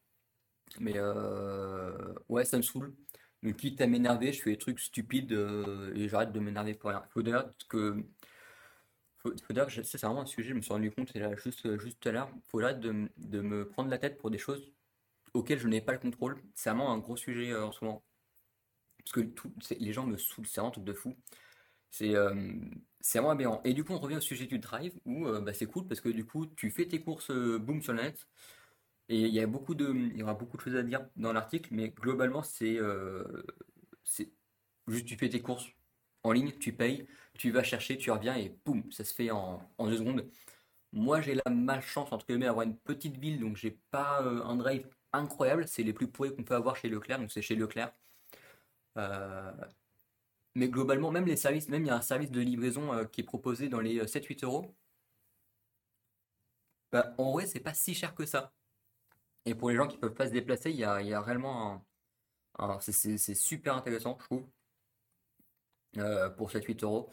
Mais 0.78 0.94
euh, 0.96 2.14
ouais, 2.28 2.44
ça 2.44 2.56
me 2.56 2.62
saoule. 2.62 2.94
Donc, 3.42 3.56
quitte 3.56 3.80
à 3.80 3.88
m'énerver, 3.88 4.32
je 4.32 4.42
fais 4.42 4.50
des 4.52 4.58
trucs 4.58 4.78
stupides 4.78 5.32
euh, 5.32 5.92
et 5.96 6.08
j'arrête 6.08 6.32
de 6.32 6.40
m'énerver 6.40 6.74
pour 6.74 6.90
rien. 6.90 7.02
Faut 7.10 7.22
d'ailleurs 7.22 7.52
que. 7.68 7.96
C'est 9.24 10.00
vraiment 10.02 10.22
un 10.22 10.26
sujet, 10.26 10.50
je 10.50 10.54
me 10.54 10.60
suis 10.60 10.72
rendu 10.72 10.90
compte 10.90 11.14
là, 11.14 11.34
juste, 11.37 11.78
juste 11.80 11.98
tout 12.00 12.08
à 12.08 12.12
l'heure. 12.12 12.30
Faut 12.48 12.60
arrêter 12.60 12.80
de, 12.80 13.08
de, 13.16 13.40
me 13.40 13.66
prendre 13.66 13.88
la 13.90 13.98
tête 13.98 14.18
pour 14.18 14.30
des 14.30 14.38
choses 14.38 14.72
auxquelles 15.32 15.58
je 15.58 15.68
n'ai 15.68 15.80
pas 15.80 15.92
le 15.92 15.98
contrôle. 15.98 16.42
C'est 16.54 16.70
vraiment 16.70 16.92
un 16.92 16.98
gros 16.98 17.16
sujet 17.16 17.50
euh, 17.52 17.66
en 17.66 17.72
ce 17.72 17.84
moment. 17.84 18.04
Parce 18.98 19.12
que 19.12 19.74
les 19.78 19.92
gens 19.92 20.06
me 20.06 20.16
saoulent, 20.16 20.46
c'est 20.46 20.60
vraiment 20.60 20.68
un 20.68 20.72
truc 20.72 20.84
de 20.84 20.94
fou. 20.94 21.16
C'est 21.90 22.14
c'est 23.00 23.18
vraiment 23.18 23.32
aberrant. 23.32 23.60
Et 23.64 23.74
du 23.74 23.84
coup, 23.84 23.92
on 23.92 23.98
revient 23.98 24.16
au 24.16 24.20
sujet 24.20 24.46
du 24.46 24.58
drive 24.58 24.98
où 25.04 25.28
bah, 25.40 25.52
c'est 25.52 25.66
cool 25.66 25.87
parce 25.87 26.00
que 26.00 26.08
du 26.08 26.24
coup, 26.24 26.46
tu 26.46 26.70
fais 26.70 26.87
tes 26.88 27.00
courses 27.02 27.30
boom 27.30 27.82
sur 27.82 27.92
la 27.92 28.04
net. 28.04 28.26
Et 29.08 29.20
il 29.20 29.34
y 29.34 29.40
a 29.40 29.46
beaucoup 29.46 29.74
de, 29.74 29.92
il 29.92 30.16
y 30.16 30.22
aura 30.22 30.34
beaucoup 30.34 30.56
de 30.56 30.62
choses 30.62 30.76
à 30.76 30.82
dire 30.82 31.06
dans 31.16 31.32
l'article, 31.32 31.68
mais 31.72 31.90
globalement, 31.90 32.42
c'est 32.42 32.76
euh, 32.78 33.42
c'est 34.04 34.32
juste 34.88 35.06
tu 35.06 35.16
fais 35.16 35.28
tes 35.28 35.42
courses 35.42 35.66
en 36.24 36.32
ligne, 36.32 36.52
tu 36.58 36.72
payes, 36.72 37.06
tu 37.34 37.50
vas 37.50 37.62
chercher, 37.62 37.98
tu 37.98 38.10
reviens 38.10 38.37
et 38.37 38.56
boum, 38.64 38.90
ça 38.92 39.04
se 39.04 39.14
fait 39.14 39.30
en, 39.30 39.60
deux 39.80 39.98
secondes. 39.98 40.28
Moi, 40.92 41.20
j'ai 41.20 41.34
la 41.34 41.50
malchance, 41.50 42.12
entre 42.12 42.26
guillemets, 42.26 42.46
d'avoir 42.46 42.66
une 42.66 42.76
petite 42.78 43.16
ville, 43.18 43.40
donc 43.40 43.56
j'ai 43.56 43.72
pas 43.90 44.22
euh, 44.22 44.42
un 44.44 44.56
drive 44.56 44.88
incroyable. 45.12 45.68
C'est 45.68 45.82
les 45.82 45.92
plus 45.92 46.08
pourris 46.08 46.34
qu'on 46.34 46.44
peut 46.44 46.54
avoir 46.54 46.76
chez 46.76 46.88
Leclerc, 46.88 47.18
donc 47.20 47.32
c'est 47.32 47.42
chez 47.42 47.56
Leclerc. 47.56 47.92
Euh, 48.98 49.52
mais 50.54 50.68
globalement, 50.68 51.10
même 51.10 51.26
les 51.26 51.37
services, 51.37 51.68
même 51.68 51.82
il 51.84 51.88
y 51.88 51.90
a 51.90 51.96
un 51.96 52.00
service 52.02 52.30
de 52.30 52.40
livraison 52.40 53.04
qui 53.06 53.20
est 53.22 53.24
proposé 53.24 53.68
dans 53.68 53.80
les 53.80 54.04
7-8 54.06 54.44
euros. 54.44 54.74
Bah, 56.92 57.12
en 57.18 57.32
vrai, 57.32 57.46
c'est 57.46 57.60
pas 57.60 57.74
si 57.74 57.94
cher 57.94 58.14
que 58.14 58.24
ça. 58.24 58.52
Et 59.46 59.54
pour 59.54 59.70
les 59.70 59.76
gens 59.76 59.88
qui 59.88 59.98
peuvent 59.98 60.14
pas 60.14 60.26
se 60.26 60.32
déplacer, 60.32 60.70
il 60.70 60.76
y 60.76 60.84
a, 60.84 61.02
y 61.02 61.14
réellement 61.14 61.84
un, 62.58 62.80
c'est 62.80 63.34
super 63.34 63.76
intéressant, 63.76 64.16
je 64.20 64.24
trouve, 64.26 64.46
euh, 65.98 66.28
pour 66.30 66.50
7-8 66.50 66.85
euros. 66.85 67.11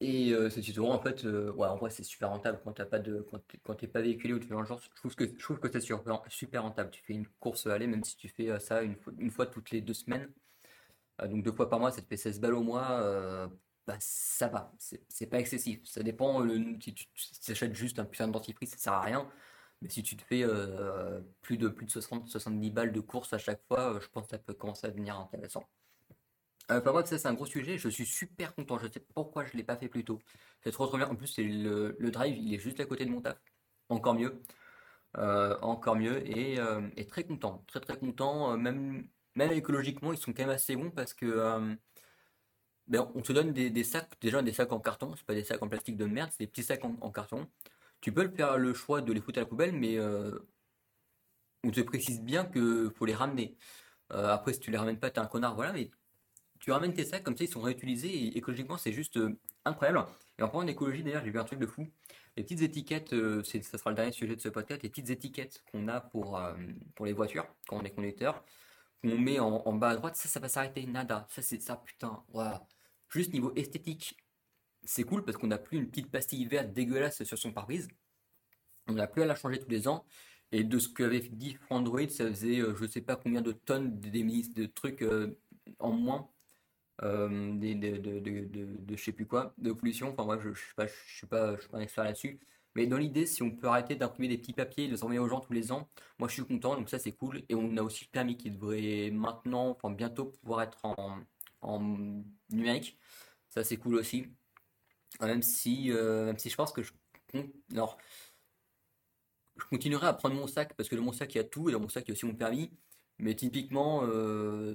Et 0.00 0.32
euh, 0.32 0.50
7-8 0.50 0.78
euros, 0.78 0.92
en 0.92 1.00
fait, 1.00 1.24
euh, 1.24 1.52
ouais, 1.52 1.68
en 1.68 1.76
vrai, 1.76 1.88
c'est 1.90 2.02
super 2.02 2.28
rentable 2.28 2.60
quand 2.62 2.72
t'as 2.72 2.84
pas 2.84 2.98
quand 3.62 3.86
pas 3.88 4.00
véhiculé 4.02 4.34
ou 4.34 4.38
tu 4.38 4.46
fais 4.46 4.54
dans 4.54 4.60
le 4.60 4.66
genre. 4.66 4.80
Je 4.80 4.90
trouve 4.96 5.14
que, 5.14 5.24
que 5.24 5.72
c'est 5.72 5.80
super, 5.80 6.20
super 6.28 6.62
rentable. 6.62 6.90
Tu 6.90 7.02
fais 7.02 7.14
une 7.14 7.26
course 7.40 7.66
aller, 7.66 7.86
même 7.86 8.04
si 8.04 8.16
tu 8.16 8.28
fais 8.28 8.50
euh, 8.50 8.58
ça 8.58 8.82
une 8.82 8.96
fois, 8.96 9.12
une 9.18 9.30
fois 9.30 9.46
toutes 9.46 9.70
les 9.70 9.80
deux 9.80 9.94
semaines. 9.94 10.30
donc 11.28 11.42
deux 11.44 11.52
fois 11.52 11.70
par 11.70 11.80
mois, 11.80 11.90
ça 11.92 12.02
te 12.02 12.06
fait 12.06 12.16
16 12.16 12.40
balles 12.40 12.54
au 12.54 12.62
mois. 12.62 13.48
bah, 13.86 13.96
ça 14.00 14.48
va, 14.48 14.72
c'est 14.78 15.26
pas 15.26 15.38
excessif. 15.40 15.80
Ça 15.84 16.02
dépend, 16.02 16.40
le, 16.40 16.76
si 16.80 16.94
tu, 16.94 17.06
achètes 17.48 17.74
juste 17.74 17.98
un 17.98 18.04
putain 18.04 18.28
de 18.28 18.32
dentifrice, 18.32 18.70
ça 18.72 18.78
sert 18.78 18.92
à 18.94 19.02
rien. 19.02 19.30
Mais 19.82 19.88
si 19.90 20.02
tu 20.02 20.16
te 20.16 20.22
fais 20.24 20.44
plus 21.42 21.56
de, 21.58 21.68
plus 21.68 21.86
de 21.86 21.90
60, 21.90 22.28
70 22.28 22.70
balles 22.70 22.92
de 22.92 23.00
course 23.00 23.32
à 23.32 23.38
chaque 23.38 23.62
fois, 23.68 23.98
je 24.00 24.08
pense 24.08 24.24
que 24.26 24.30
ça 24.32 24.38
peut 24.38 24.54
commencer 24.54 24.86
à 24.86 24.90
devenir 24.90 25.18
intéressant. 25.18 25.64
Euh, 26.70 26.80
bref, 26.80 27.06
ça 27.06 27.18
c'est 27.18 27.28
un 27.28 27.34
gros 27.34 27.46
sujet, 27.46 27.78
je 27.78 27.88
suis 27.88 28.06
super 28.06 28.54
content, 28.54 28.78
je 28.78 28.88
sais 28.88 29.00
pourquoi 29.14 29.44
je 29.44 29.52
ne 29.52 29.58
l'ai 29.58 29.64
pas 29.64 29.76
fait 29.76 29.88
plus 29.88 30.04
tôt. 30.04 30.20
C'est 30.62 30.72
trop 30.72 30.86
trop 30.86 30.96
bien, 30.96 31.08
en 31.08 31.16
plus 31.16 31.26
c'est 31.26 31.44
le, 31.44 31.96
le, 31.98 32.10
drive, 32.10 32.36
il 32.38 32.54
est 32.54 32.58
juste 32.58 32.80
à 32.80 32.86
côté 32.86 33.04
de 33.04 33.10
mon 33.10 33.20
taf, 33.20 33.38
encore 33.88 34.14
mieux. 34.14 34.40
encore 35.62 35.96
mieux, 35.96 36.26
et, 36.28 36.58
très 37.06 37.24
content, 37.24 37.64
très 37.68 37.80
très 37.80 37.98
content, 37.98 38.56
même, 38.56 39.06
même 39.36 39.52
écologiquement 39.52 40.12
ils 40.12 40.18
sont 40.18 40.32
quand 40.32 40.42
même 40.44 40.50
assez 40.50 40.76
bons 40.76 40.90
parce 40.90 41.14
que 41.14 41.76
ben, 42.86 43.10
on 43.14 43.22
te 43.22 43.32
donne 43.32 43.52
des, 43.52 43.84
sacs, 43.84 44.10
déjà 44.20 44.42
des 44.42 44.52
sacs 44.52 44.72
en 44.72 44.80
carton, 44.80 45.14
c'est 45.16 45.24
pas 45.26 45.34
des 45.34 45.44
sacs 45.44 45.62
en 45.62 45.68
plastique 45.68 45.96
de 45.96 46.04
merde, 46.06 46.30
c'est 46.32 46.40
des 46.44 46.46
petits 46.46 46.62
sacs 46.62 46.84
en 46.84 47.10
carton. 47.10 47.48
Tu 48.04 48.12
peux 48.12 48.28
faire 48.28 48.58
le 48.58 48.74
choix 48.74 49.00
de 49.00 49.12
les 49.14 49.20
foutre 49.22 49.38
à 49.38 49.42
la 49.42 49.46
poubelle, 49.46 49.72
mais 49.72 49.96
euh, 49.98 50.38
on 51.64 51.70
te 51.70 51.80
précise 51.80 52.20
bien 52.22 52.44
que 52.44 52.90
faut 52.90 53.06
les 53.06 53.14
ramener. 53.14 53.56
Euh, 54.12 54.28
après, 54.28 54.52
si 54.52 54.60
tu 54.60 54.70
les 54.70 54.76
ramènes 54.78 54.98
pas, 55.00 55.10
t'es 55.10 55.20
un 55.20 55.26
connard, 55.26 55.54
voilà, 55.54 55.72
mais 55.72 55.90
tu 56.64 56.72
ramènes 56.72 56.94
tes 56.94 57.04
sacs, 57.04 57.22
comme 57.22 57.36
ça 57.36 57.44
ils 57.44 57.50
sont 57.50 57.60
réutilisés 57.60 58.08
et 58.08 58.38
écologiquement 58.38 58.78
c'est 58.78 58.92
juste 58.92 59.18
euh, 59.18 59.38
incroyable. 59.66 60.06
Et 60.38 60.42
en 60.42 60.48
parlant 60.48 60.66
d'écologie 60.66 61.02
d'ailleurs, 61.02 61.22
j'ai 61.22 61.30
vu 61.30 61.38
un 61.38 61.44
truc 61.44 61.58
de 61.58 61.66
fou. 61.66 61.86
Les 62.36 62.42
petites 62.42 62.62
étiquettes, 62.62 63.10
ça 63.10 63.78
sera 63.78 63.90
le 63.90 63.96
dernier 63.96 64.12
sujet 64.12 64.34
de 64.34 64.40
ce 64.40 64.48
podcast, 64.48 64.82
les 64.82 64.88
petites 64.88 65.10
étiquettes 65.10 65.62
qu'on 65.70 65.86
a 65.88 66.00
pour, 66.00 66.40
pour 66.96 67.06
les 67.06 67.12
voitures, 67.12 67.46
quand 67.68 67.76
on 67.76 67.84
est 67.84 67.90
conducteur, 67.90 68.42
qu'on 69.00 69.18
met 69.18 69.38
en, 69.38 69.72
bas 69.74 69.90
à 69.90 69.96
droite, 69.96 70.16
ça, 70.16 70.28
ça 70.28 70.40
va 70.40 70.48
s'arrêter, 70.48 70.84
nada. 70.86 71.28
Ça, 71.30 71.42
c'est 71.42 71.60
ça, 71.60 71.76
putain, 71.76 72.24
voilà. 72.32 72.66
Juste 73.08 73.32
niveau 73.32 73.52
esthétique, 73.54 74.16
c'est 74.82 75.04
cool 75.04 75.24
parce 75.24 75.36
qu'on 75.36 75.46
n'a 75.46 75.58
plus 75.58 75.78
une 75.78 75.88
petite 75.88 76.10
pastille 76.10 76.46
verte 76.46 76.72
dégueulasse 76.72 77.22
sur 77.22 77.38
son 77.38 77.52
pare-brise. 77.52 77.86
On 78.88 78.94
n'a 78.94 79.06
plus 79.06 79.22
à 79.22 79.26
la 79.26 79.34
changer 79.34 79.58
tous 79.58 79.70
les 79.70 79.88
ans. 79.88 80.04
Et 80.52 80.62
de 80.62 80.78
ce 80.78 80.88
qu'avait 80.88 81.20
dit 81.20 81.58
Android, 81.70 82.08
ça 82.08 82.28
faisait 82.28 82.60
euh, 82.60 82.76
je 82.76 82.86
sais 82.86 83.00
pas 83.00 83.16
combien 83.16 83.42
de 83.42 83.52
tonnes 83.52 83.98
d'émissions 83.98 84.52
de 84.54 84.66
trucs 84.66 85.02
euh, 85.02 85.38
en 85.78 85.92
moins. 85.92 86.28
Euh, 87.02 87.28
de, 87.58 87.74
de, 87.74 88.20
de, 88.20 88.96
je 88.96 89.02
sais 89.02 89.12
plus 89.12 89.26
quoi, 89.26 89.52
de 89.58 89.72
pollution. 89.72 90.10
Enfin 90.12 90.24
bref, 90.24 90.40
je, 90.44 90.52
je 90.54 90.60
suis 90.64 90.74
pas, 90.74 90.86
je 90.86 90.92
suis 91.16 91.26
pas, 91.26 91.56
je 91.56 91.60
suis 91.62 91.68
pas 91.70 91.78
un 91.78 91.80
expert 91.80 92.04
là-dessus. 92.04 92.40
Mais 92.76 92.86
dans 92.86 92.98
l'idée, 92.98 93.26
si 93.26 93.42
on 93.42 93.50
peut 93.50 93.66
arrêter 93.68 93.94
d'imprimer 93.96 94.28
des 94.28 94.38
petits 94.38 94.52
papiers 94.52 94.84
et 94.84 94.88
de 94.88 94.92
les 94.92 95.02
envoyer 95.02 95.18
aux 95.20 95.28
gens 95.28 95.40
tous 95.40 95.52
les 95.52 95.72
ans, 95.72 95.88
moi 96.18 96.28
je 96.28 96.34
suis 96.34 96.44
content, 96.44 96.76
donc 96.76 96.88
ça 96.88 96.98
c'est 96.98 97.12
cool. 97.12 97.42
Et 97.48 97.54
on 97.54 97.76
a 97.76 97.82
aussi 97.82 98.04
le 98.04 98.10
permis 98.10 98.36
qui 98.36 98.50
devrait 98.50 99.10
maintenant, 99.12 99.70
enfin 99.70 99.90
bientôt 99.90 100.26
pouvoir 100.26 100.62
être 100.62 100.84
en, 100.84 101.20
en 101.62 101.80
numérique. 102.50 102.98
Ça 103.48 103.64
c'est 103.64 103.76
cool 103.76 103.96
aussi. 103.96 104.26
Même 105.20 105.42
si, 105.42 105.92
euh, 105.92 106.26
même 106.26 106.38
si 106.38 106.50
je 106.50 106.56
pense 106.56 106.72
que 106.72 106.82
je, 106.82 106.92
alors, 107.72 107.98
je 109.56 109.64
continuerai 109.66 110.06
à 110.06 110.12
prendre 110.12 110.34
mon 110.34 110.46
sac 110.46 110.74
parce 110.74 110.88
que 110.88 110.96
dans 110.96 111.02
mon 111.02 111.12
sac 111.12 111.34
il 111.34 111.38
y 111.38 111.40
a 111.40 111.44
tout 111.44 111.68
et 111.68 111.72
dans 111.72 111.80
mon 111.80 111.88
sac 111.88 112.04
il 112.06 112.10
y 112.10 112.12
a 112.12 112.14
aussi 112.14 112.26
mon 112.26 112.34
permis. 112.34 112.70
Mais 113.18 113.34
typiquement, 113.36 114.02
euh, 114.04 114.74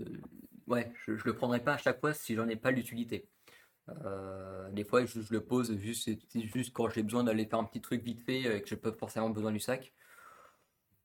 ouais, 0.69 0.91
je, 1.05 1.11
le 1.13 1.33
prendrai 1.35 1.63
pas 1.63 1.73
à 1.73 1.77
chaque 1.77 1.99
fois 1.99 2.13
si 2.13 2.35
j'en 2.35 2.47
ai 2.47 2.55
pas 2.55 2.71
l'utilité. 2.71 3.27
Euh, 3.89 4.69
des 4.71 4.83
fois, 4.83 5.05
je, 5.05 5.19
le 5.31 5.41
pose 5.41 5.75
juste, 5.77 6.09
juste 6.35 6.73
quand 6.73 6.89
j'ai 6.89 7.03
besoin 7.03 7.23
d'aller 7.23 7.45
faire 7.45 7.59
un 7.59 7.63
petit 7.63 7.81
truc 7.81 8.03
vite 8.03 8.21
fait 8.21 8.57
et 8.57 8.61
que 8.61 8.67
j'ai 8.69 8.77
pas 8.77 8.91
forcément 8.93 9.29
besoin 9.29 9.51
du 9.51 9.59
sac. 9.59 9.93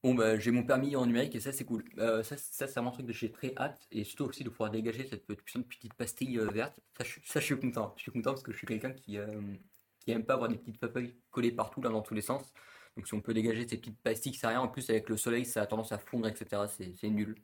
Bon, 0.04 0.14
bah, 0.14 0.38
j'ai 0.38 0.50
mon 0.50 0.64
permis 0.64 0.94
en 0.96 1.06
numérique 1.06 1.34
et 1.34 1.40
ça, 1.40 1.50
c'est 1.50 1.64
cool. 1.64 1.82
Euh, 1.96 2.22
ça, 2.22 2.36
ça 2.36 2.66
c'est 2.68 2.78
un 2.78 2.90
truc 2.90 3.06
que 3.06 3.12
j'ai 3.14 3.32
très 3.32 3.54
hâte 3.56 3.86
et 3.90 4.04
surtout 4.04 4.24
aussi 4.26 4.44
de 4.44 4.50
pouvoir 4.50 4.70
dégager 4.70 5.06
cette 5.06 5.26
petite, 5.26 5.66
petite 5.66 5.94
pastille 5.94 6.38
euh, 6.38 6.46
verte. 6.50 6.78
Ça 6.98 7.04
je, 7.04 7.20
ça, 7.24 7.40
suis 7.40 7.58
content. 7.58 7.94
Je 7.96 8.02
suis 8.02 8.12
content 8.12 8.32
parce 8.32 8.42
que 8.42 8.52
je 8.52 8.58
suis 8.58 8.66
quelqu'un 8.66 8.90
qui, 8.92 9.16
euh, 9.16 9.40
qui 10.00 10.10
aime 10.10 10.26
pas 10.26 10.34
avoir 10.34 10.50
des 10.50 10.58
petites 10.58 10.78
feuilles 10.92 11.16
collées 11.30 11.52
partout, 11.52 11.80
dans 11.80 12.02
tous 12.02 12.12
les 12.12 12.20
sens. 12.20 12.52
Donc, 12.98 13.08
si 13.08 13.14
on 13.14 13.22
peut 13.22 13.32
dégager 13.32 13.66
ces 13.66 13.78
petites 13.78 13.98
pastilles, 14.02 14.34
c'est 14.34 14.46
rien. 14.46 14.60
En 14.60 14.68
plus, 14.68 14.90
avec 14.90 15.08
le 15.08 15.16
soleil, 15.16 15.46
ça 15.46 15.62
a 15.62 15.66
tendance 15.66 15.90
à 15.90 15.98
fondre, 15.98 16.28
etc. 16.28 16.62
C'est 16.68 17.08
nul. 17.08 17.36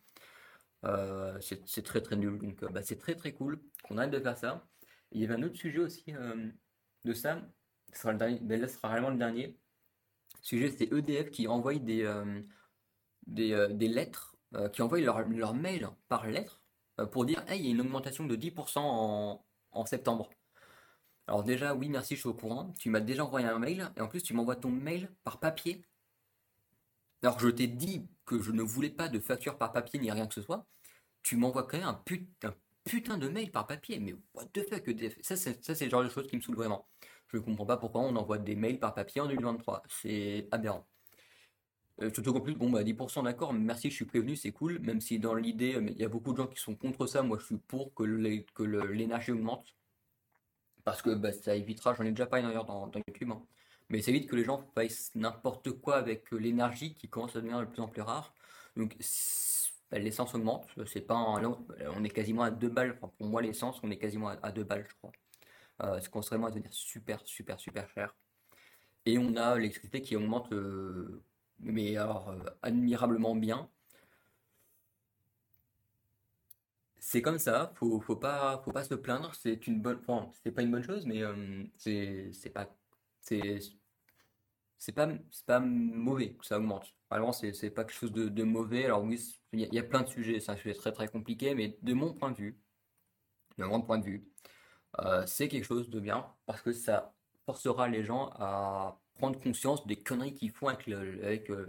C'est 1.40 1.82
très 1.84 2.00
très 2.00 2.16
nul. 2.16 2.38
Donc, 2.38 2.64
bah, 2.72 2.82
c'est 2.82 2.98
très 2.98 3.14
très 3.14 3.32
cool 3.32 3.60
qu'on 3.84 3.98
arrête 3.98 4.10
de 4.10 4.20
faire 4.20 4.36
ça. 4.36 4.66
il 5.12 5.20
y 5.20 5.24
avait 5.24 5.34
un 5.34 5.42
autre 5.42 5.56
sujet 5.56 5.78
aussi 5.78 6.12
de 7.04 7.12
ça. 7.14 7.40
Ce 7.92 8.00
sera 8.00 8.12
le 8.12 8.18
dernier. 8.18 8.38
Ben 8.40 8.60
là, 8.60 8.68
ce 8.68 8.76
sera 8.76 8.88
vraiment 8.88 9.10
le 9.10 9.16
dernier 9.16 9.58
sujet, 10.42 10.70
c'est 10.70 10.92
EDF 10.92 11.30
qui 11.30 11.48
envoie 11.48 11.74
des, 11.74 12.02
euh, 12.02 12.42
des, 13.26 13.52
euh, 13.52 13.68
des, 13.68 13.88
lettres, 13.88 14.36
euh, 14.54 14.68
qui 14.68 14.82
envoie 14.82 15.00
leur, 15.00 15.26
leur, 15.28 15.54
mail 15.54 15.88
par 16.08 16.26
lettre 16.26 16.60
pour 17.12 17.24
dire 17.24 17.42
Hey, 17.48 17.60
il 17.60 17.66
y 17.66 17.68
a 17.68 17.70
une 17.72 17.80
augmentation 17.80 18.26
de 18.26 18.36
10% 18.36 18.78
en, 18.78 19.44
en, 19.72 19.86
septembre. 19.86 20.30
Alors, 21.26 21.44
déjà, 21.44 21.74
oui, 21.74 21.88
merci, 21.88 22.14
je 22.16 22.20
suis 22.20 22.28
au 22.28 22.34
courant. 22.34 22.74
Tu 22.78 22.90
m'as 22.90 23.00
déjà 23.00 23.24
envoyé 23.24 23.46
un 23.46 23.58
mail 23.58 23.90
et 23.96 24.00
en 24.00 24.08
plus, 24.08 24.22
tu 24.22 24.34
m'envoies 24.34 24.56
ton 24.56 24.70
mail 24.70 25.10
par 25.24 25.40
papier. 25.40 25.84
Alors, 27.22 27.38
je 27.38 27.48
t'ai 27.48 27.66
dit 27.66 28.08
que 28.30 28.40
je 28.40 28.52
ne 28.52 28.62
voulais 28.62 28.90
pas 28.90 29.08
de 29.08 29.18
facture 29.18 29.58
par 29.58 29.72
papier 29.72 29.98
ni 29.98 30.10
rien 30.10 30.26
que 30.28 30.34
ce 30.34 30.42
soit, 30.42 30.64
tu 31.22 31.36
m'envoies 31.36 31.64
quand 31.64 31.78
même 31.78 31.88
un 31.88 31.94
putain, 31.94 32.54
putain 32.84 33.18
de 33.18 33.28
mail 33.28 33.50
par 33.50 33.66
papier. 33.66 33.98
Mais 33.98 34.14
what 34.34 34.46
the 34.52 34.62
fuck 34.68 34.88
Ça, 35.22 35.36
c'est, 35.36 35.64
ça, 35.64 35.74
c'est 35.74 35.86
le 35.86 35.90
genre 35.90 36.04
de 36.04 36.08
choses 36.08 36.28
qui 36.28 36.36
me 36.36 36.40
saoule 36.40 36.54
vraiment. 36.54 36.86
Je 37.28 37.38
ne 37.38 37.42
comprends 37.42 37.66
pas 37.66 37.76
pourquoi 37.76 38.02
on 38.02 38.14
envoie 38.14 38.38
des 38.38 38.54
mails 38.54 38.78
par 38.78 38.94
papier 38.94 39.20
en 39.20 39.26
2023. 39.26 39.82
C'est 39.88 40.46
aberrant. 40.52 40.86
Euh, 42.02 42.10
surtout 42.14 42.32
qu'en 42.32 42.40
plus, 42.40 42.54
bon, 42.54 42.70
bah 42.70 42.84
10% 42.84 43.24
d'accord, 43.24 43.52
merci, 43.52 43.90
je 43.90 43.96
suis 43.96 44.04
prévenu, 44.04 44.36
c'est 44.36 44.52
cool. 44.52 44.78
Même 44.78 45.00
si 45.00 45.18
dans 45.18 45.34
l'idée, 45.34 45.76
il 45.80 45.98
y 45.98 46.04
a 46.04 46.08
beaucoup 46.08 46.32
de 46.32 46.36
gens 46.38 46.46
qui 46.46 46.60
sont 46.60 46.76
contre 46.76 47.06
ça, 47.06 47.22
moi 47.22 47.36
je 47.40 47.46
suis 47.46 47.58
pour 47.58 47.92
que 47.94 48.04
l'énergie 48.04 49.32
augmente. 49.32 49.74
Parce 50.84 51.02
que 51.02 51.10
bah, 51.14 51.32
ça 51.32 51.56
évitera, 51.56 51.94
j'en 51.94 52.04
ai 52.04 52.10
déjà 52.10 52.26
parlé 52.26 52.44
d'ailleurs 52.46 52.64
dans, 52.64 52.86
dans 52.86 53.00
YouTube, 53.06 53.30
hein. 53.32 53.42
Mais 53.90 54.02
ça 54.02 54.10
évite 54.10 54.28
que 54.28 54.36
les 54.36 54.44
gens 54.44 54.62
fassent 54.74 55.12
n'importe 55.14 55.70
quoi 55.72 55.96
avec 55.96 56.30
l'énergie 56.32 56.94
qui 56.94 57.08
commence 57.08 57.36
à 57.36 57.40
devenir 57.40 57.60
de 57.60 57.66
plus 57.66 57.82
en 57.82 57.88
plus 57.88 58.02
rare. 58.02 58.34
Donc 58.76 58.96
bah, 59.90 59.98
l'essence 59.98 60.34
augmente, 60.34 60.68
c'est 60.86 61.00
pas 61.02 61.16
on 61.16 62.04
est 62.04 62.10
quasiment 62.10 62.42
à 62.42 62.50
2 62.50 62.68
balles, 62.68 62.98
pour 62.98 63.12
moi 63.20 63.42
l'essence 63.42 63.80
on 63.82 63.90
est 63.90 63.98
quasiment 63.98 64.28
à 64.28 64.52
2 64.52 64.64
balles 64.64 64.86
je 64.88 64.94
crois. 64.96 65.12
Euh, 65.82 66.00
ça 66.00 66.08
commence 66.08 66.28
vraiment 66.28 66.46
à 66.48 66.50
devenir 66.50 66.72
super 66.72 67.20
super 67.26 67.58
super 67.60 67.88
cher. 67.90 68.14
Et 69.06 69.18
on 69.18 69.36
a 69.36 69.56
l'électricité 69.56 70.02
qui 70.02 70.16
augmente, 70.16 70.52
euh, 70.52 71.22
mais 71.60 71.96
alors 71.96 72.30
euh, 72.30 72.38
admirablement 72.62 73.34
bien. 73.34 73.68
C'est 76.98 77.22
comme 77.22 77.38
ça, 77.38 77.72
faut, 77.76 78.00
faut 78.00 78.16
pas, 78.16 78.60
faut 78.64 78.72
pas 78.72 78.84
se 78.84 78.94
plaindre, 78.94 79.34
c'est 79.34 79.66
une 79.66 79.80
bonne, 79.80 79.98
enfin, 80.06 80.30
c'est 80.44 80.52
pas 80.52 80.62
une 80.62 80.70
bonne 80.70 80.82
chose, 80.82 81.06
mais 81.06 81.22
euh, 81.22 81.64
c'est 81.76 82.52
pas, 82.52 82.68
c'est, 83.22 83.60
c'est 84.78 84.92
pas, 84.92 85.08
c'est 85.30 85.46
pas 85.46 85.60
mauvais 85.60 86.34
que 86.34 86.44
ça 86.46 86.58
augmente. 86.58 86.94
Vraiment, 87.10 87.32
c'est, 87.32 87.52
c'est 87.52 87.70
pas 87.70 87.84
quelque 87.84 87.96
chose 87.96 88.12
de, 88.12 88.28
de 88.28 88.42
mauvais. 88.44 88.84
Alors 88.86 89.02
oui, 89.02 89.20
il 89.52 89.60
y, 89.74 89.78
a 89.78 89.82
plein 89.82 90.02
de 90.02 90.08
sujets, 90.08 90.40
c'est 90.40 90.52
un 90.52 90.56
sujet 90.56 90.74
très 90.74 90.92
très 90.92 91.08
compliqué, 91.08 91.54
mais 91.54 91.78
de 91.82 91.92
mon 91.94 92.14
point 92.14 92.30
de 92.30 92.36
vue, 92.36 92.58
de 93.58 93.64
mon 93.64 93.82
point 93.82 93.98
de 93.98 94.04
vue, 94.04 94.24
euh, 95.00 95.24
c'est 95.26 95.48
quelque 95.48 95.64
chose 95.64 95.90
de 95.90 96.00
bien 96.00 96.26
parce 96.46 96.62
que 96.62 96.72
ça 96.72 97.14
forcera 97.46 97.88
les 97.88 98.04
gens 98.04 98.30
à 98.34 99.00
prendre 99.14 99.40
conscience 99.40 99.86
des 99.86 99.96
conneries 99.96 100.34
qu'ils 100.34 100.50
font 100.52 100.68
avec, 100.68 100.88
avec 100.88 101.50
euh, 101.50 101.66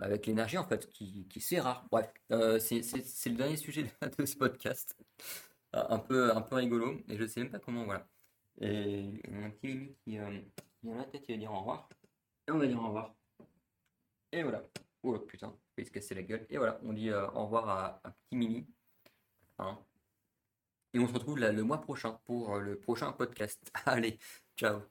avec 0.00 0.26
l'énergie 0.26 0.58
en 0.58 0.66
fait, 0.66 0.88
qui, 0.90 1.26
qui 1.28 1.40
c'est 1.40 1.60
rare. 1.60 1.86
Bref, 1.90 2.12
euh, 2.32 2.58
c'est 2.58 2.80
le 3.26 3.36
dernier 3.36 3.56
sujet 3.56 3.86
de 4.18 4.24
ce 4.24 4.36
podcast. 4.36 4.96
Un 5.72 5.98
peu, 6.00 6.34
un 6.34 6.40
peu 6.42 6.56
rigolo, 6.56 7.00
et 7.08 7.16
je 7.16 7.26
sais 7.26 7.40
même 7.40 7.50
pas 7.50 7.60
comment, 7.60 7.84
voilà. 7.84 8.08
Et 8.60 9.22
mon 9.30 9.50
petit 9.50 9.66
Mimi 9.68 9.96
qui, 10.04 10.18
euh, 10.18 10.40
qui 10.80 10.88
la 10.88 11.04
tête, 11.04 11.24
il 11.28 11.34
va 11.34 11.38
dire 11.38 11.52
au 11.52 11.60
revoir. 11.60 11.88
Et 12.46 12.52
on 12.52 12.58
va 12.58 12.66
dire 12.66 12.78
au 12.78 12.86
revoir. 12.86 13.14
Et 14.32 14.42
voilà. 14.42 14.62
Oh 15.02 15.18
putain, 15.18 15.56
il 15.78 15.86
se 15.86 15.90
casser 15.90 16.14
la 16.14 16.22
gueule. 16.22 16.46
Et 16.50 16.58
voilà, 16.58 16.78
on 16.84 16.92
dit 16.92 17.12
au 17.12 17.44
revoir 17.44 17.68
à, 17.68 18.00
un 18.04 18.10
petit 18.10 18.36
Mimi. 18.36 18.66
Hein. 19.58 19.78
Et 20.92 20.98
on 20.98 21.06
se 21.06 21.12
retrouve 21.12 21.38
là, 21.38 21.52
le 21.52 21.62
mois 21.62 21.80
prochain 21.80 22.20
pour 22.24 22.58
le 22.58 22.78
prochain 22.78 23.12
podcast. 23.12 23.60
Allez, 23.86 24.18
ciao 24.56 24.82